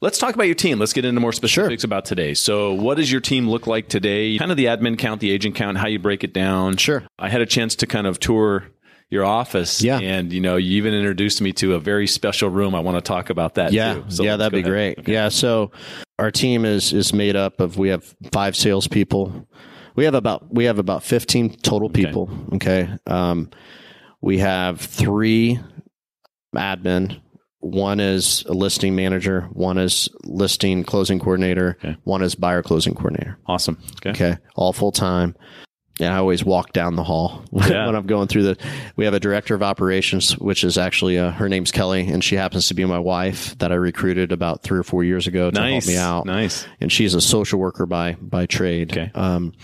[0.00, 3.10] let's talk about your team let's get into more specifics about today so what does
[3.10, 5.98] your team look like today kind of the admin count the agent count how you
[5.98, 7.02] break it down Sure.
[7.18, 8.64] I had a chance to kind of tour
[9.08, 9.98] your office Yeah.
[10.00, 13.00] and you know you even introduced me to a very special room I want to
[13.06, 14.04] talk about that Yeah, too.
[14.08, 14.96] So yeah, that'd be ahead.
[14.96, 15.08] great.
[15.08, 15.70] Yeah, so
[16.18, 19.46] our team is is made up of we have five salespeople.
[19.94, 22.28] We have about we have about fifteen total people.
[22.54, 23.50] Okay, um,
[24.20, 25.60] we have three
[26.54, 27.20] admin.
[27.66, 29.42] One is a listing manager.
[29.52, 31.76] One is listing closing coordinator.
[31.82, 31.96] Okay.
[32.04, 33.38] One is buyer closing coordinator.
[33.46, 35.34] awesome okay Okay, all full time.
[35.98, 37.86] And I always walk down the hall Yeah.
[37.86, 38.58] when I'm going through the.
[38.96, 42.36] We have a director of operations, which is actually uh, her name's Kelly, and she
[42.36, 45.58] happens to be my wife that I recruited about three or four years ago to
[45.58, 46.26] nice help me out.
[46.26, 48.92] nice And she's a social worker by by trade.
[48.92, 49.10] Okay.
[49.14, 49.54] Um,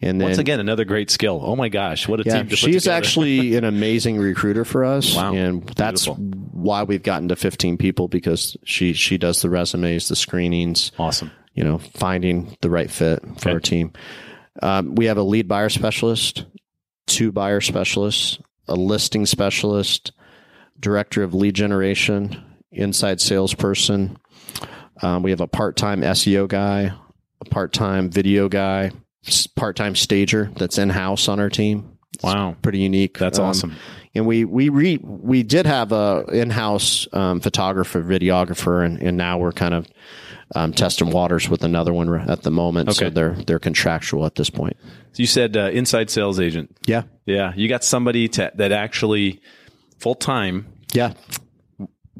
[0.00, 1.40] and then Once again, another great skill.
[1.44, 2.48] Oh my gosh, what a yeah, team!
[2.48, 5.14] She's actually an amazing recruiter for us.
[5.14, 5.34] Wow.
[5.34, 6.24] And that's Beautiful.
[6.52, 11.30] why we've gotten to 15 people because she she does the resumes, the screenings, awesome.
[11.54, 13.50] you know, finding the right fit for Okay.
[13.52, 13.92] our team.
[14.60, 16.44] Um, we have a lead buyer specialist,
[17.06, 18.38] two buyer specialists,
[18.68, 20.12] a listing specialist,
[20.78, 24.18] director of lead generation, inside salesperson.
[25.00, 26.92] Um, we have a part time SEO guy,
[27.40, 28.90] a part time video guy,
[29.56, 31.88] part time stager that's in house on our team.
[32.22, 33.16] Wow, Pretty unique.
[33.18, 33.74] that's Um, awesome.
[34.14, 39.38] and we we re, we did have a in-house um, photographer videographer and, and now
[39.38, 39.88] we're kind of
[40.54, 44.50] um, testing waters with another one at the moment so they're they're contractual at this
[44.50, 44.76] point
[45.12, 46.76] So you said uh, inside sales agent.
[46.86, 49.40] yeah Yeah, you got somebody to, that actually
[49.98, 51.12] full time yeah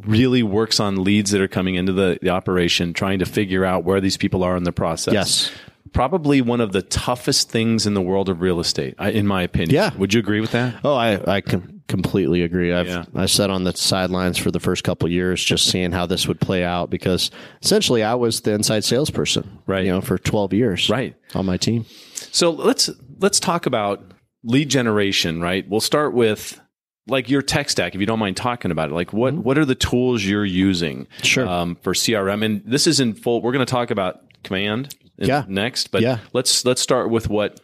[0.04, 3.84] really works on leads that are coming into the, the operation, trying to figure out
[3.84, 5.12] where these people are in the process.
[5.14, 5.50] yes
[5.92, 9.74] probably one of the toughest things in the world of real estate, in my opinion.
[9.74, 9.94] Yeah.
[9.98, 10.80] would you agree with that?
[10.84, 13.05] oh i i com- completely agree i've Yeah.
[13.14, 16.26] i sat on the sidelines for the first couple of years just seeing how this
[16.26, 17.31] would play out because
[17.62, 19.85] essentially i was the inside salesperson Right.
[19.85, 21.14] you know for 12 years Right.
[21.35, 21.85] on my team
[22.33, 22.88] So let's
[23.20, 24.02] let's talk about
[24.44, 25.68] lead generation, right?
[25.68, 26.59] We'll start with
[27.07, 28.94] like your tech stack, if you don't mind talking about it.
[28.94, 31.22] Like what what are the tools you're using Mm-hmm.
[31.24, 31.46] Sure.
[31.46, 32.42] um, for CRM?
[32.44, 33.42] And this is in full.
[33.42, 35.44] We're going to talk about command Yeah.
[35.46, 36.18] next, but Yeah.
[36.33, 37.61] let's let's start with what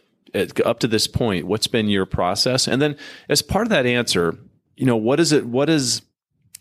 [0.65, 1.47] up to this point.
[1.47, 2.95] What's been your process, and then
[3.29, 4.37] as part of that answer,
[4.75, 5.45] you know, what is it?
[5.45, 6.01] What is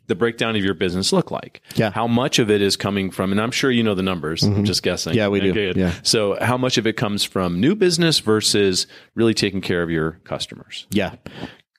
[0.07, 1.61] the breakdown of your business look like?
[1.75, 1.91] Yeah.
[1.91, 4.65] How much of it is coming from, and I'm sure you know the numbers, I'm
[4.65, 5.11] just guessing.
[5.13, 5.19] Mm-hmm.
[5.19, 5.73] Yeah, we do.
[5.77, 5.93] Yeah.
[6.03, 10.13] So how much of it comes from new business versus really taking care of your
[10.25, 10.87] customers?
[10.91, 11.17] Yeah,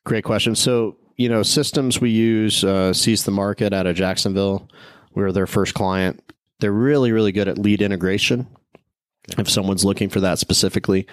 [0.05, 0.55] great question.
[0.55, 4.69] So, you know, systems we use, uh, Seize the Market out of Jacksonville.
[5.15, 6.21] We're their first client.
[6.59, 8.47] They're really, really good at lead integration.
[9.37, 11.07] If someone's looking for that specifically,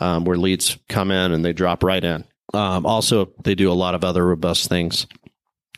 [0.00, 2.24] um, where leads come in and they drop right in.
[2.52, 5.06] Um, also, they do a lot of other robust things,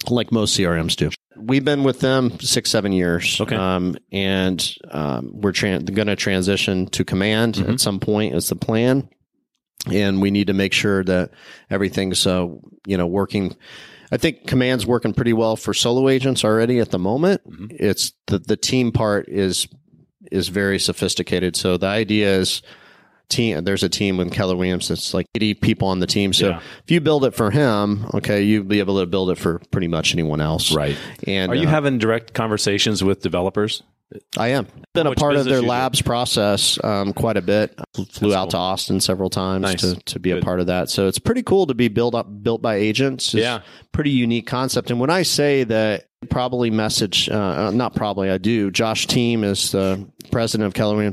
[0.08, 1.10] like most CRMs do.
[1.36, 3.40] We've been with them six, seven years.
[3.40, 3.56] Okay.
[3.56, 7.72] Um, and um, we're tran going to transition to Command Mhm.
[7.74, 8.34] at some point.
[8.34, 9.08] Is the plan,
[9.90, 11.30] and we need to make sure that
[11.70, 12.46] everything's uh,
[12.86, 13.56] you know working
[14.10, 17.40] I think command's working pretty well for solo agents already at the moment.
[17.50, 17.74] Mhm.
[17.80, 19.66] It's the the team part is
[20.32, 21.56] is very sophisticated.
[21.56, 22.62] So the idea is
[23.28, 23.64] team.
[23.64, 26.32] There's a team with Keller Williams that's like 80 people on the team.
[26.32, 26.60] So Yeah.
[26.84, 29.88] if you build it for him, okay, you'll be able to build it for pretty
[29.88, 30.72] much anyone else.
[30.74, 30.96] Right.
[31.26, 33.82] And Are you uh, having direct conversations with developers?
[34.36, 35.66] I am been a part of their you do?
[35.68, 37.78] labs process um, quite a bit.
[37.94, 38.50] Flew That's out cool.
[38.50, 39.80] to Austin several times Nice.
[39.80, 40.42] to, to be Good.
[40.42, 40.90] a part of that.
[40.90, 43.26] So it's pretty cool to be built up built by agents.
[43.34, 43.60] It's Yeah.
[43.92, 44.90] pretty unique concept.
[44.90, 48.70] And when I say that, probably message uh, uh, not probably I do.
[48.70, 51.12] Josh Team is the president of Keller.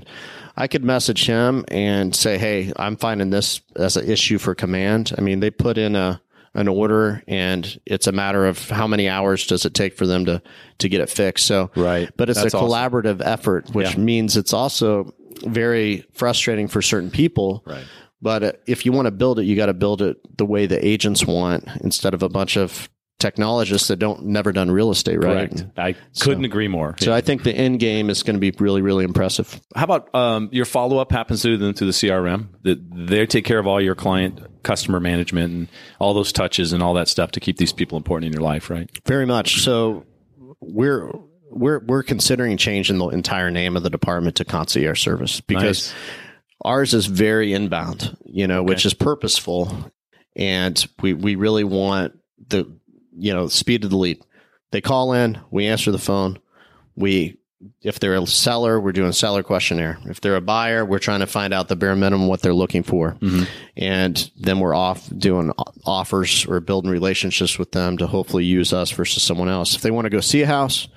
[0.55, 5.13] I could message him and say, "Hey, I'm finding this as an issue for command."
[5.17, 6.21] I mean, they put in a
[6.59, 10.25] an order, and it's a matter of how many hours does it take for them
[10.25, 10.41] to
[10.79, 11.45] to get it fixed.
[11.45, 12.09] So, Right.
[12.17, 12.69] but it's That's a awesome.
[12.69, 13.99] collaborative effort, which Yeah.
[13.99, 15.13] means it's also
[15.45, 17.63] very frustrating for certain people.
[17.65, 17.83] Right.
[18.21, 20.85] But if you want to build it, you got to build it the way the
[20.85, 25.49] agents want instead of a bunch of technologists that don't never done real estate, right?
[25.51, 25.65] Correct.
[25.77, 26.95] I couldn't agree more.
[26.99, 29.59] So I think the end game is going to be really, really impressive.
[29.75, 32.47] How about um, your follow up happens through the, through the CRM?
[32.63, 35.67] That they take care of all your client customer management and
[35.99, 38.69] all those touches and all that stuff to keep these people important in your life,
[38.69, 38.89] right?
[39.05, 39.61] Very much.
[39.61, 40.05] So
[40.61, 41.11] we're
[41.49, 45.93] we're we're considering changing the entire name of the department to concierge service because Nice.
[46.63, 49.91] ours is very inbound, you know, which is purposeful,
[50.35, 52.71] and we we really want the
[53.19, 54.21] you know speed of the lead.
[54.71, 56.39] They call in, we answer the phone,
[56.95, 57.35] we.
[57.81, 59.99] If they're a seller, we're doing seller questionnaire.
[60.05, 62.83] If they're a buyer, we're trying to find out the bare minimum what they're looking
[62.83, 63.17] for,
[63.75, 65.51] and then we're off doing
[65.85, 69.75] offers or building relationships with them to hopefully use us versus someone else.
[69.75, 70.87] If they want to go see a house,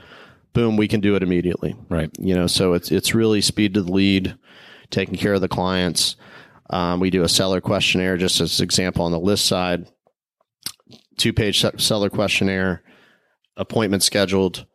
[0.53, 2.11] boom, we can do it immediately Right.
[2.19, 4.37] you know so it's it's really speed to the lead
[4.91, 6.15] taking care of the clients
[6.71, 9.89] um, we do a seller questionnaire just as an example on the list side
[11.17, 12.83] two page seller questionnaire
[13.57, 14.67] appointment scheduled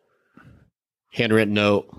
[1.13, 1.89] handwritten note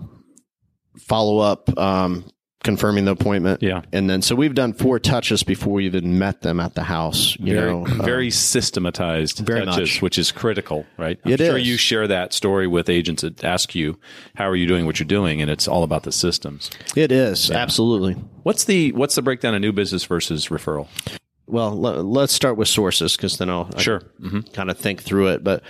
[0.97, 2.25] follow up um,
[2.63, 3.81] confirming the appointment Yeah.
[3.93, 7.37] and then so we've done four touches before we even met them at the house
[7.39, 10.01] you very, know um, very systematized very touches, much.
[10.01, 11.17] which is critical, right?
[11.25, 11.67] I'm It sure is.
[11.67, 13.97] you share that story with agents that ask you,
[14.35, 14.85] "How are you doing?
[14.85, 16.69] What you're doing?" And it's all about the systems.
[16.97, 20.87] it is absolutely What's the what's the breakdown of new business versus referral?
[21.49, 23.99] Well le- let's start with sources because then i'll Sure.
[24.21, 25.43] hmm kind of think through it.
[25.43, 25.63] But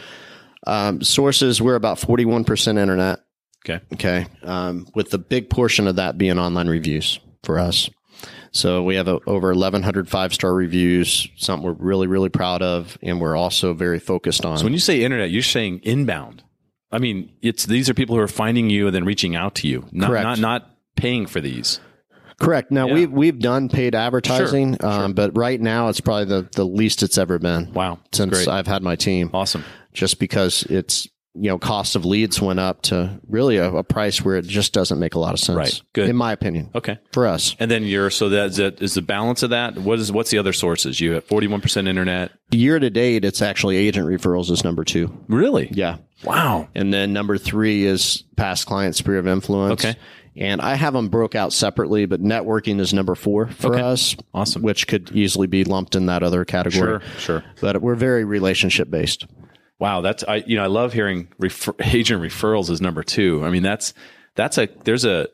[0.68, 3.20] um, sources, we're about 41% internet.
[3.66, 3.84] Okay.
[3.94, 4.26] Okay.
[4.44, 7.90] Um, with the big portion of that being online reviews for us.
[8.52, 12.98] So we have a, over 1,100 five star reviews, something we're really, really proud of.
[13.02, 14.58] And we're also very focused on.
[14.58, 16.44] So when you say internet, you're saying inbound.
[16.92, 19.68] I mean, it's these are people who are finding you and then reaching out to
[19.68, 20.24] you, not Correct.
[20.24, 21.80] not not paying for these.
[22.40, 22.72] Correct.
[22.72, 22.94] Now Yeah.
[22.94, 27.04] we've, we've done paid advertising, Sure, um, but right now it's probably the, the least
[27.04, 29.64] it's ever been Wow, since great, I've had my team, awesome.
[29.94, 34.24] just because it's, you know, cost of leads went up to really a, a price
[34.26, 35.56] where it just doesn't make a lot of sense.
[35.58, 35.82] Right.
[35.94, 36.10] Good.
[36.10, 36.72] In my opinion.
[36.74, 36.98] Okay.
[37.14, 37.56] for us.
[37.60, 39.78] And then you're so that is, that is the balance of that.
[39.78, 41.00] What is what's the other sources?
[41.00, 42.32] You have 41 percent internet.
[42.52, 45.16] Year to date, it's actually agent referrals is number two.
[45.28, 45.70] Really?
[45.72, 45.98] Yeah.
[46.24, 46.68] Wow.
[46.76, 49.86] And then number three is past client sphere of influence.
[49.86, 49.98] Okay.
[50.36, 53.82] And I have them broke out separately, but networking is number four for Okay.
[53.84, 54.62] us, Awesome.
[54.62, 57.00] which could easily be lumped in that other category.
[57.02, 57.42] Sure.
[57.42, 57.44] Sure.
[57.62, 59.26] But we're very relationship based.
[59.80, 63.44] Wow, that's I you know I love hearing refer, agent referrals is number two.
[63.46, 63.94] I mean that's
[64.36, 65.28] that's a there's a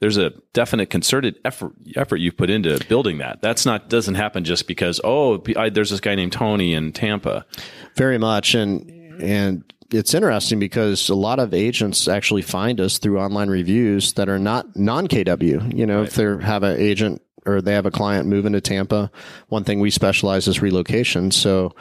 [0.00, 3.40] there's a definite concerted effort effort you've put into building that.
[3.40, 7.46] That's not doesn't happen just because oh I, there's this guy named Tony in Tampa.
[7.96, 8.54] Very much.
[8.54, 8.90] And,
[9.22, 14.28] and, it's interesting because a lot of agents actually find us through online reviews that
[14.28, 15.76] are not non KW.
[15.76, 19.10] You know, if they have an agent or they have a client moving to Tampa,
[19.48, 21.30] one thing we specialize is relocation.
[21.30, 21.74] So,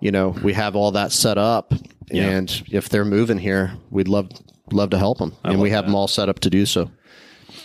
[0.00, 1.72] you know, we have all that set up,
[2.10, 2.30] Yeah.
[2.30, 4.30] and if they're moving here, we'd love
[4.72, 6.90] love to help them, and we have them all set up to do so.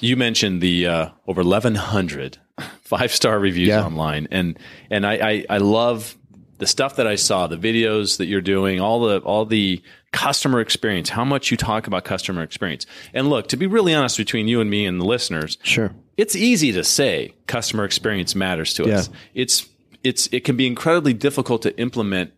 [0.01, 2.37] You mentioned the uh, over 1,100
[2.83, 3.83] five star reviews Yeah.
[3.85, 4.57] online, and
[4.91, 6.15] and I, I I love
[6.59, 10.59] the stuff that I saw, the videos that you're doing, all the all the customer
[10.59, 12.85] experience, how much you talk about customer experience.
[13.13, 15.91] And look, to be really honest between you and me and the listeners, Sure.
[16.17, 19.09] it's easy to say customer experience matters to us.
[19.33, 19.67] It's
[20.03, 22.31] it's it can be incredibly difficult to implement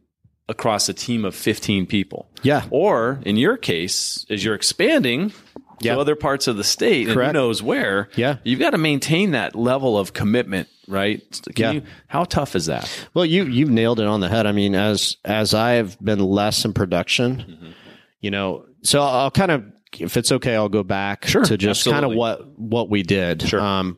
[0.49, 2.29] across a team of 15 people.
[2.43, 2.63] Yeah.
[2.71, 5.31] Or in your case, as you're expanding
[5.79, 5.95] Yeah.
[5.95, 7.29] to other parts of the state and Correct.
[7.29, 8.37] who knows where, Yeah.
[8.43, 11.21] you've got to maintain that level of commitment, right?
[11.55, 11.71] Can Yeah.
[11.71, 12.89] you, how tough is that?
[13.13, 14.45] Well, you you've nailed it on the head.
[14.45, 17.73] I mean, as as I've been less in production,
[18.19, 19.63] you know, so I'll, kind of,
[19.99, 23.41] if it's okay, I'll go back Sure, to just kind of what what we did.
[23.43, 23.59] Sure.
[23.61, 23.97] Um,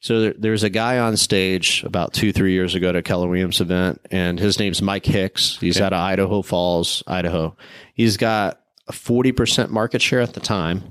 [0.00, 3.28] So there, there's a guy on stage about two, three years ago at a Keller
[3.28, 5.58] Williams event, and his name's Mike Hicks.
[5.58, 7.56] He's out of Idaho Falls, Idaho.
[7.94, 10.84] He's got a 40% market share at the time,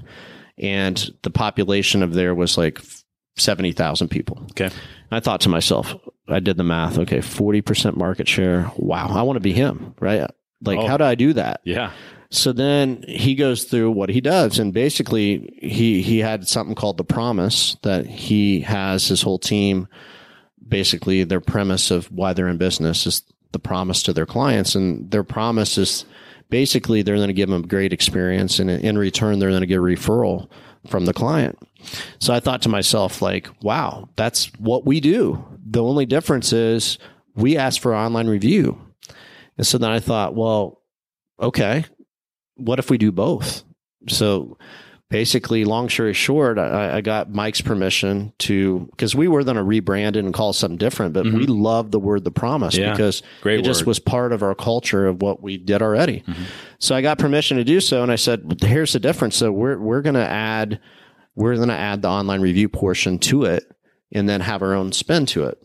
[0.58, 2.81] and the population of there was like
[3.38, 4.39] 70,000 people.
[4.51, 4.69] Okay.
[5.15, 5.93] I thought to myself,
[6.28, 6.97] I did the math.
[6.99, 8.71] Okay, 40% market share.
[8.78, 10.30] Wow, I want to be him, right?
[10.63, 10.88] Like, Oh.
[10.88, 11.62] how do I do that?
[11.63, 11.91] Yeah.
[12.32, 16.97] So then he goes through what he does, and basically he he had something called
[16.97, 19.88] the promise that he has his whole team.
[20.67, 25.10] Basically, their premise of why they're in business is the promise to their clients, and
[25.12, 26.06] their promise is
[26.49, 29.67] basically they're going to give them a great experience, and in return they're going to
[29.67, 30.49] get a referral
[30.89, 31.58] from the client.
[32.19, 35.43] So I thought to myself, like, wow, that's what we do.
[35.65, 36.98] The only difference is
[37.36, 38.80] we ask for online review.
[39.58, 40.82] And so then I thought, well,
[41.39, 41.86] okay,
[42.56, 43.63] what if we do both?
[44.08, 44.58] So
[45.15, 49.63] basically, long story short, I, I got Mike's permission to because we were going to
[49.63, 51.54] rebrand it and call it something different, but we mm-hmm.
[51.54, 55.08] love the word the promise Yeah, because great it just was part of our culture
[55.08, 56.19] of what we did already.
[56.19, 56.43] Mm-hmm.
[56.80, 59.38] So I got permission to do so, and I said, "Here's the difference.
[59.38, 60.82] So we're we're going to add
[61.34, 63.63] we're going to add the online review portion to it,
[64.12, 65.58] and then have our own spin to it."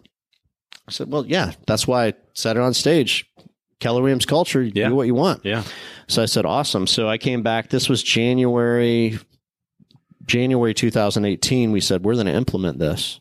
[0.87, 3.27] I said, "Well, yeah, that's why I said it on stage."
[3.81, 4.91] Keller Williams culture, Yeah.
[4.91, 5.43] do what you want.
[5.43, 5.65] Yeah.
[6.07, 6.87] So I said, awesome.
[6.87, 7.71] So I came back.
[7.71, 9.19] This was January,
[10.31, 11.73] January 2018.
[11.73, 13.21] We said, we're going to implement this.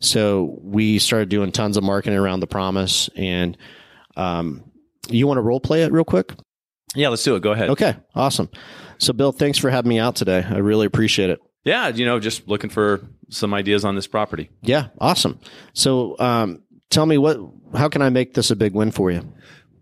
[0.00, 3.10] So we started doing tons of marketing around the promise.
[3.14, 3.56] And
[4.16, 4.64] um,
[5.08, 6.32] you want to role play it real quick?
[6.94, 7.10] Yeah.
[7.10, 7.40] Let's do it.
[7.40, 7.70] Go ahead.
[7.70, 8.48] Okay, awesome.
[8.96, 10.44] So, Bill, thanks for having me out today.
[10.48, 11.38] I really appreciate it.
[11.64, 11.88] Yeah.
[11.88, 14.50] You know, just looking for some ideas on this property.
[14.62, 15.38] Yeah, awesome.
[15.74, 17.38] So, um, tell me what,
[17.74, 19.30] how can I make this a big win for you?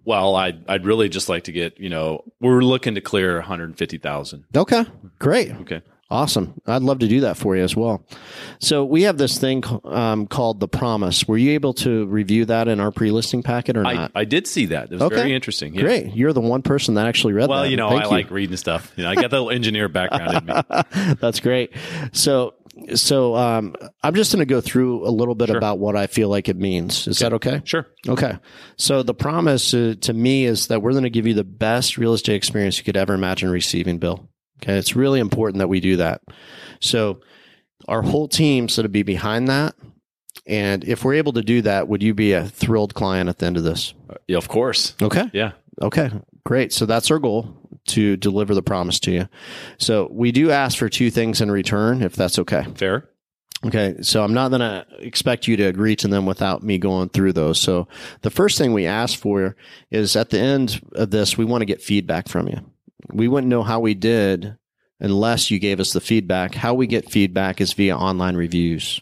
[0.05, 4.45] Well, I'd, I'd really just like to get, you know, we're looking to clear 150,000.
[4.57, 4.85] Okay,
[5.19, 5.53] great.
[5.63, 5.83] Okay.
[6.09, 6.55] Awesome.
[6.67, 8.07] I'd love to do that for you as well.
[8.61, 11.27] So we have this thing um, called the promise.
[11.27, 14.13] Were you able to review that in our pre-listing packet or not?
[14.15, 14.85] I did see that.
[14.85, 15.17] It was Okay.
[15.17, 15.75] very interesting.
[15.75, 15.83] Yeah.
[15.83, 16.15] Great.
[16.15, 17.71] You're the one person that actually read Well, that.
[17.71, 18.93] you know, Thank I like reading stuff.
[18.97, 21.15] You know, I got the little engineer background in me.
[21.21, 21.73] That's great.
[22.13, 22.55] So,
[22.95, 25.57] so um, I'm just going to go through a little bit Sure.
[25.57, 27.09] about what I feel like it means.
[27.09, 27.63] Is that okay?
[27.65, 27.85] Sure.
[28.07, 28.39] Okay.
[28.77, 31.99] So the promise uh, to me is that we're going to give you the best
[31.99, 34.29] real estate experience you could ever imagine receiving, Bill.
[34.63, 34.77] Okay.
[34.77, 36.23] It's really important that we do that.
[36.81, 37.21] So
[37.89, 39.75] our whole team to be behind that.
[40.47, 43.47] And if we're able to do that, would you be a thrilled client at the
[43.47, 43.95] end of this?
[44.09, 44.95] Uh, yeah, of course.
[45.03, 45.29] Okay.
[45.33, 45.53] Yeah.
[45.83, 46.11] Okay,
[46.45, 46.73] great.
[46.73, 47.55] So that's our goal
[47.89, 49.29] to deliver the promise to you.
[49.79, 52.65] So we do ask for two things in return, if that's okay.
[52.75, 53.11] Fair.
[53.65, 57.09] Okay, so I'm not going to expect you to agree to them without me going
[57.09, 57.59] through those.
[57.59, 57.89] So
[58.21, 59.57] the first thing we ask for
[59.91, 62.59] is at the end of this, we want to get feedback from you.
[63.13, 64.57] We wouldn't know how we did
[65.01, 66.55] unless you gave us the feedback.
[66.55, 69.01] How we get feedback is via online reviews.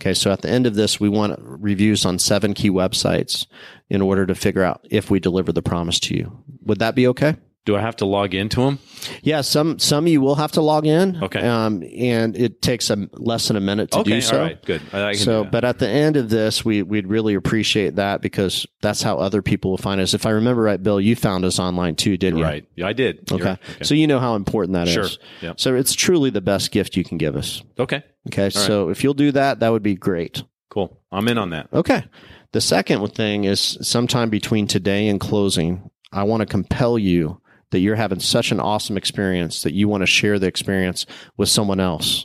[0.00, 3.46] Okay, so at the end of this, we want reviews on seven key websites
[3.90, 6.44] in order to figure out if we deliver the promise to you.
[6.62, 7.36] Would that be okay?
[7.66, 8.78] Do I have to log into them?
[9.22, 11.22] Yeah, some some you will have to log in.
[11.22, 11.40] Okay.
[11.40, 14.10] um, and it takes a less than a minute to Okay.
[14.10, 14.36] do so.
[14.36, 14.62] All right.
[14.62, 14.82] Good.
[15.16, 19.16] So, but at the end of this, we we'd really appreciate that because that's how
[19.16, 20.12] other people will find us.
[20.12, 22.44] If I remember right, Bill, you found us online too, didn't you?
[22.44, 22.66] right.
[22.76, 23.32] Yeah, I did.
[23.32, 23.44] Okay.
[23.66, 24.92] You're- So you know how important that is.
[24.94, 25.08] Sure.
[25.40, 25.60] Yep.
[25.60, 27.62] So it's truly the best gift you can give us.
[27.78, 28.02] Okay.
[28.28, 28.50] Okay.
[28.50, 30.42] So if you'll do that, that would be great.
[30.68, 31.00] Cool.
[31.10, 31.68] I'm in on that.
[31.72, 32.04] Okay.
[32.52, 37.40] The second thing is sometime between today and closing, I want to compel you
[37.74, 41.06] that you're having such an awesome experience that you want to share the experience
[41.36, 42.24] with someone else.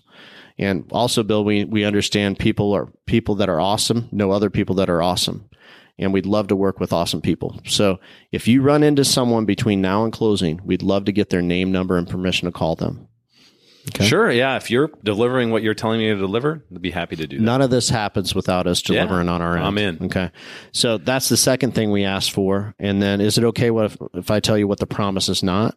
[0.59, 4.75] And also, Bill, we, we understand people are people that are awesome, know other people
[4.75, 5.49] that are awesome.
[5.97, 7.59] And we'd love to work with awesome people.
[7.65, 7.99] So
[8.31, 11.71] if you run into someone between now and closing, we'd love to get their name,
[11.71, 13.08] number, and permission to call them.
[13.89, 14.05] Okay.
[14.05, 14.31] Sure.
[14.31, 14.55] Yeah.
[14.57, 17.43] If you're delivering what you're telling me to deliver, I'd be happy to do that.
[17.43, 19.65] None of this happens without us delivering on our end.
[19.65, 20.03] I'm in.
[20.05, 20.31] Okay.
[20.71, 22.75] So that's the second thing we ask for.
[22.79, 25.43] And then is it okay what if, if I tell you what the promise is
[25.43, 25.75] not?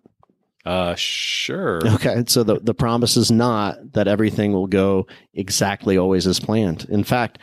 [0.64, 1.80] Uh, sure.
[1.94, 2.22] Okay.
[2.28, 6.86] So the, the promise is not that everything will go exactly always as planned.
[6.88, 7.38] In fact,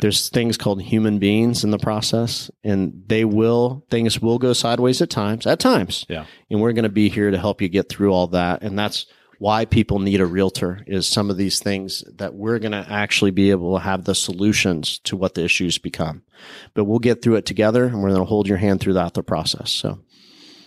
[0.00, 5.02] there's things called human beings in the process and they will, things will go sideways
[5.02, 6.06] at times, at times.
[6.08, 6.26] Yeah.
[6.48, 8.62] And we're going to be here to help you get through all that.
[8.62, 9.06] And that's
[9.40, 13.30] why people need a realtor is some of these things that we're going to actually
[13.30, 16.22] be able to have the solutions to what the issues become.
[16.74, 19.22] But we'll get through it together and we're going to hold your hand throughout the
[19.22, 19.70] process.
[19.70, 19.98] So,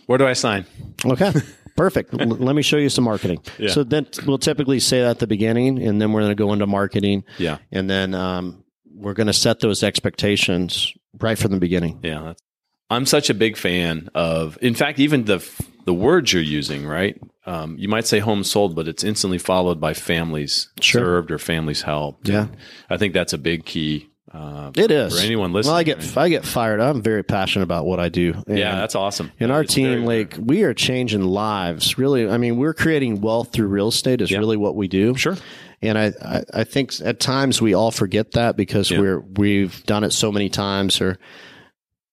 [0.08, 0.66] Where do I sign?
[1.06, 1.32] okay.
[1.76, 2.20] Perfect.
[2.20, 3.44] L- let me show you some marketing.
[3.60, 3.70] Yeah.
[3.70, 6.52] So then we'll typically say that at the beginning and then we're going to go
[6.52, 7.60] into marketing Yeah.
[7.72, 12.00] and then um, we're going to set those expectations right from the beginning.
[12.02, 12.22] Yeah.
[12.24, 12.42] That's,
[12.90, 15.48] I'm such a big fan of, in fact, even the
[15.86, 17.20] the words you're using, right?
[17.46, 21.02] Um, you might say home sold, but it's instantly followed by families Sure.
[21.02, 22.28] served or families helped.
[22.30, 22.44] Yeah.
[22.44, 22.58] And
[22.90, 24.10] I think that's a big key.
[24.34, 25.72] Uh, It is for anyone listening.
[25.74, 26.80] Well, I get I get fired.
[26.80, 28.34] I'm very passionate about what I do.
[28.48, 29.32] yeah, that's awesome.
[29.40, 32.00] And our team, like, we are changing lives.
[32.00, 34.22] Really, I mean, we're creating wealth through real estate.
[34.22, 35.14] Is really what we do.
[35.16, 35.38] Sure.
[35.84, 40.04] And I, I, I think at times we all forget that because we're we've done
[40.04, 41.00] it so many times.
[41.00, 41.20] Or,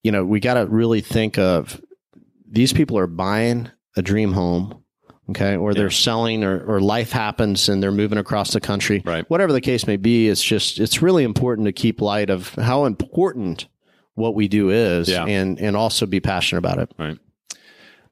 [0.02, 1.80] you know, we got to really think of
[2.50, 4.82] these people are buying a dream home,
[5.30, 5.90] okay, or they're Yeah.
[5.90, 9.02] selling, or or life happens and they're moving across the country.
[9.04, 9.28] Right.
[9.30, 12.84] Whatever the case may be, it's just it's really important to keep light of how
[12.84, 13.66] important
[14.14, 15.24] what we do is, Yeah.
[15.24, 16.92] and and also be passionate about it.
[16.98, 17.18] Right.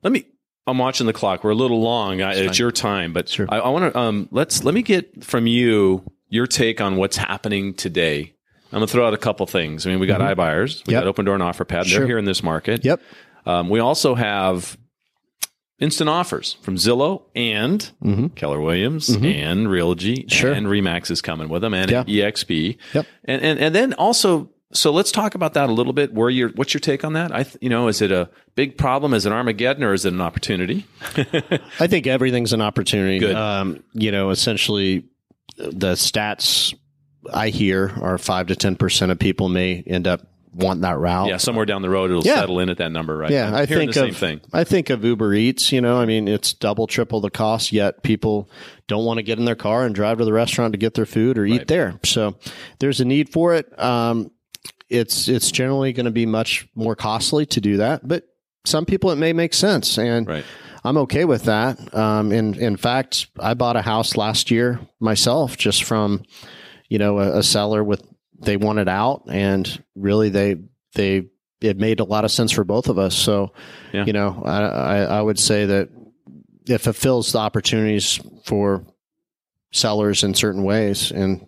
[0.02, 0.24] Let me.
[0.66, 1.44] I'm watching the clock.
[1.44, 2.20] We're a little long.
[2.20, 3.46] I, it's your time, but Sure.
[3.48, 3.98] I, I want to.
[3.98, 8.34] Um, let's let me get from you your take on what's happening today.
[8.70, 9.86] I'm gonna throw out a couple things.
[9.86, 10.92] I mean, we got iBuyers, we Mm-hmm.
[10.92, 11.04] Yep.
[11.04, 11.86] got Opendoor and OfferPad.
[11.86, 12.00] Sure.
[12.00, 12.84] They're here in this market.
[12.84, 13.00] Yep.
[13.46, 14.76] Um, we also have
[15.81, 18.26] instant offers from Zillow and Mm-hmm.
[18.29, 20.53] Keller Williams and Realogy Sure.
[20.53, 22.05] and Remax is coming with them and Yeah.
[22.05, 22.76] EXP.
[22.95, 23.07] Yep.
[23.24, 26.12] And, and and then also so let's talk about that a little bit.
[26.12, 27.35] Where your what's your take on that?
[27.35, 29.14] I you know is it a big problem?
[29.14, 30.87] Is it Armageddon or is it an opportunity?
[31.81, 33.18] I think everything's an opportunity.
[33.20, 33.35] Good.
[33.35, 35.05] Um, you know, essentially,
[35.57, 36.74] the stats
[37.33, 41.28] I hear are five to ten percent of people may end up want that route.
[41.28, 42.36] Yeah, somewhere down the road it'll Yeah.
[42.36, 43.30] settle in at that number, right?
[43.30, 44.40] Yeah, I'm I think the same thing.
[44.53, 45.72] I think of Uber Eats.
[45.72, 47.72] You know, I mean, it's double, triple the cost.
[47.72, 48.51] Yet people
[48.86, 51.07] don't want to get in their car and drive to the restaurant to get their
[51.07, 51.53] food or Right.
[51.62, 51.99] eat there.
[52.05, 52.36] So
[52.78, 53.66] there's a need for it.
[53.82, 54.30] Um,
[54.88, 58.24] it's it's generally going to be much more costly to do that, but
[58.64, 60.44] some people it may make sense, and Right.
[60.84, 61.94] I'm okay with that.
[61.94, 66.22] Um, in in fact, I bought a house last year myself, just from
[66.88, 68.03] you know a, a seller with
[68.41, 70.57] they wanted out, and really they
[70.95, 71.26] they
[71.61, 73.14] it made a lot of sense for both of us.
[73.16, 73.53] So,
[73.93, 74.05] Yeah.
[74.05, 75.89] you know, I, I I would say that
[76.66, 78.84] it fulfills the opportunities for
[79.72, 81.47] sellers in certain ways, and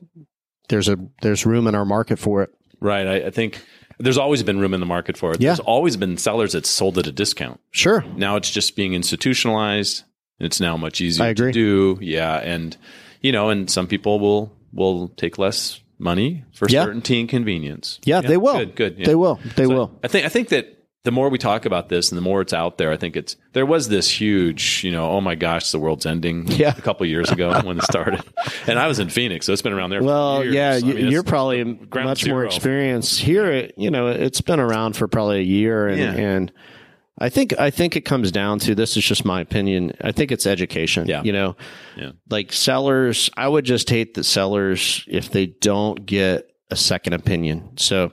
[0.68, 2.50] there's a there's room in our market for it.
[2.80, 3.06] Right.
[3.06, 3.62] I, I think
[3.98, 5.40] there's always been room in the market for it.
[5.40, 5.50] Yeah.
[5.50, 7.60] There's always been sellers that sold at a discount.
[7.70, 10.04] Sure, Now it's just being institutionalized.
[10.38, 11.52] and It's now much easier I agree.
[11.52, 12.04] to do.
[12.04, 12.76] Yeah, and
[13.20, 16.84] you know, and some people will will take less money for Yeah.
[16.84, 17.98] certainty and convenience.
[18.04, 18.58] yeah, they will.
[18.58, 18.98] Good, good.
[18.98, 19.06] yeah.
[19.06, 19.38] They will.
[19.56, 19.98] They So will.
[20.02, 22.52] I think I think that the more we talk about this and the more it's
[22.52, 25.78] out there, I think it's there was this huge, you know, oh my gosh, the
[25.78, 26.74] world's ending Yeah.
[26.76, 28.20] a couple years ago when it started.
[28.66, 31.22] And I was in Phoenix, so it's been around there Well, yeah, I mean, you're
[31.22, 32.34] probably much zero.
[32.36, 33.46] more experienced here.
[33.50, 36.12] It, you know, it's been around for probably a year, and, Yeah.
[36.14, 36.52] and
[37.20, 39.92] I think I think it comes down to this is just my opinion.
[40.00, 41.06] I think it's education.
[41.06, 41.22] Yeah.
[41.22, 41.56] you know,
[41.96, 42.12] Yeah.
[42.30, 43.28] like sellers.
[43.36, 47.76] I would just hate that sellers if they don't get a second opinion.
[47.76, 48.12] So,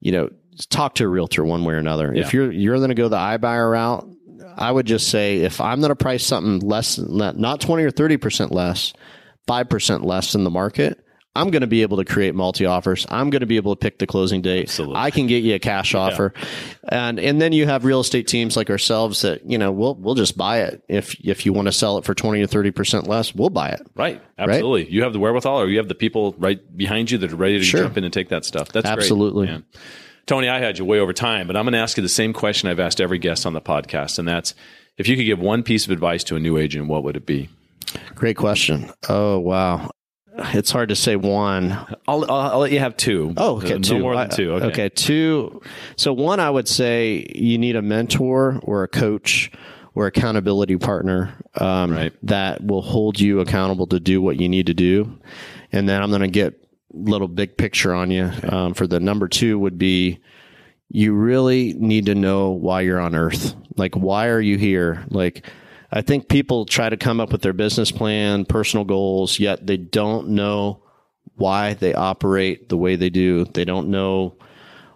[0.00, 0.30] you know,
[0.70, 2.12] talk to a realtor one way or another.
[2.12, 4.08] If you're you're going to go the iBuyer route,
[4.56, 7.84] I would just say if I'm going to price something less than that, not twenty
[7.84, 8.92] or thirty percent less,
[9.46, 11.01] five percent less than the market,
[11.34, 13.06] I'm going to be able to create multi offers.
[13.08, 14.64] I'm going to be able to pick the closing date.
[14.64, 14.96] Absolutely.
[14.96, 16.34] I can get you a cash offer,
[16.88, 20.14] and and then you have real estate teams like ourselves that you know we'll we'll
[20.14, 23.06] just buy it if if you want to sell it for twenty or thirty percent
[23.06, 23.80] less, we'll buy it.
[23.94, 24.20] Right.
[24.38, 24.90] Absolutely.
[24.92, 27.58] You have the wherewithal or you have the people right behind you that are ready
[27.58, 27.82] to Sure.
[27.84, 28.68] jump in and take that stuff.
[28.68, 28.98] That's great.
[28.98, 29.46] Absolutely.
[29.46, 29.64] man.
[30.26, 32.32] Tony, I had you way over time, but I'm going to ask you the same
[32.32, 34.54] question I've asked every guest on the podcast, and that's
[34.98, 37.26] if you could give one piece of advice to a new agent, what would it
[37.26, 37.48] be?
[38.14, 38.90] Great question.
[39.08, 39.90] Oh wow,
[40.36, 41.72] it's hard to say one.
[42.08, 43.34] I'll, I'll, I'll let you have two.
[43.36, 43.98] Oh, okay, Uh, no two.
[43.98, 44.52] more than two.
[44.54, 44.88] Okay.
[44.88, 45.60] two.
[45.96, 49.50] So one, I would say you need a mentor or a coach
[49.94, 52.12] or accountability partner um, Right.
[52.22, 55.18] that will hold you accountable to do what you need to do.
[55.70, 56.54] And then I'm going to get
[56.94, 58.30] little big picture on you.
[58.48, 60.18] Um, for the number two would be
[60.88, 63.54] you really need to know why you're on earth.
[63.76, 65.04] Like, why are you here?
[65.08, 65.46] Like,
[65.92, 69.76] I think people try to come up with their business plan, personal goals, yet they
[69.76, 70.82] don't know
[71.36, 73.44] why they operate the way they do.
[73.44, 74.36] They don't know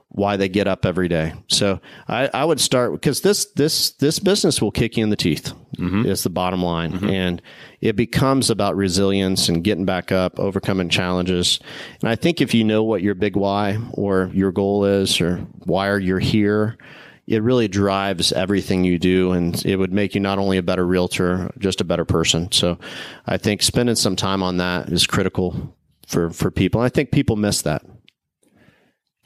[0.09, 1.35] why they get up every day.
[1.49, 5.17] So I, I would start because this this this business will kick you in the
[5.17, 5.53] teeth.
[5.79, 6.07] Mm-hmm.
[6.07, 7.11] Is the bottom line, mm-hmm.
[7.11, 7.43] and
[7.83, 11.61] it becomes about resilience and getting back up, overcoming challenges.
[12.01, 15.37] And I think if you know what your big why or your goal is, or
[15.65, 16.79] why are you here,
[17.27, 20.87] it really drives everything you do, and it would make you not only a better
[20.87, 22.53] realtor, just a better person.
[22.53, 22.79] So
[23.27, 25.75] I think spending some time on that is critical
[26.07, 26.81] for for people.
[26.81, 27.85] I think people miss that.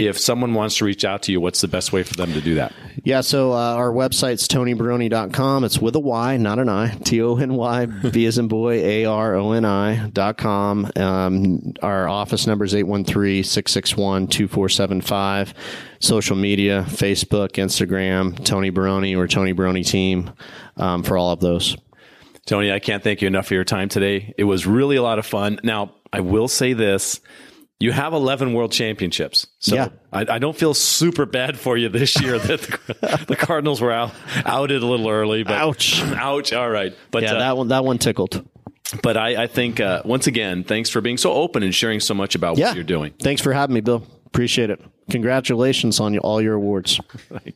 [0.00, 2.40] If someone wants to reach out to you, what's the best way for them to
[2.40, 2.72] do that?
[3.04, 5.64] Yeah, so uh, our website's tonybaroni.com.
[5.64, 6.94] It's with a Y, not an I.
[7.04, 10.90] T O N Y, B as in boy, A R O N I dot com.
[10.96, 15.54] Um, our office number is 813 661 2475.
[16.00, 20.30] Social media Facebook, Instagram, Tony Baroni or Tony Baroni team
[20.76, 21.76] um, for all of those.
[22.46, 24.34] Tony, I can't thank you enough for your time today.
[24.36, 25.60] It was really a lot of fun.
[25.62, 27.20] Now, I will say this.
[27.80, 29.46] You have 11 world championships.
[29.58, 29.88] So Yeah.
[30.12, 33.90] I, I don't feel super bad for you this year that the, the Cardinals were
[33.90, 34.12] out,
[34.44, 35.42] outed a little early.
[35.44, 36.02] But, Ouch.
[36.02, 36.52] Ouch.
[36.52, 36.94] All right.
[37.10, 38.46] But, Yeah, uh, that one that one tickled.
[39.02, 42.12] but I, I think, uh, once again, thanks for being so open and sharing so
[42.12, 42.66] much about Yeah.
[42.68, 43.14] what you're doing.
[43.22, 44.06] Thanks for having me, Bill.
[44.26, 44.80] Appreciate it.
[45.10, 47.00] Congratulations on all your awards.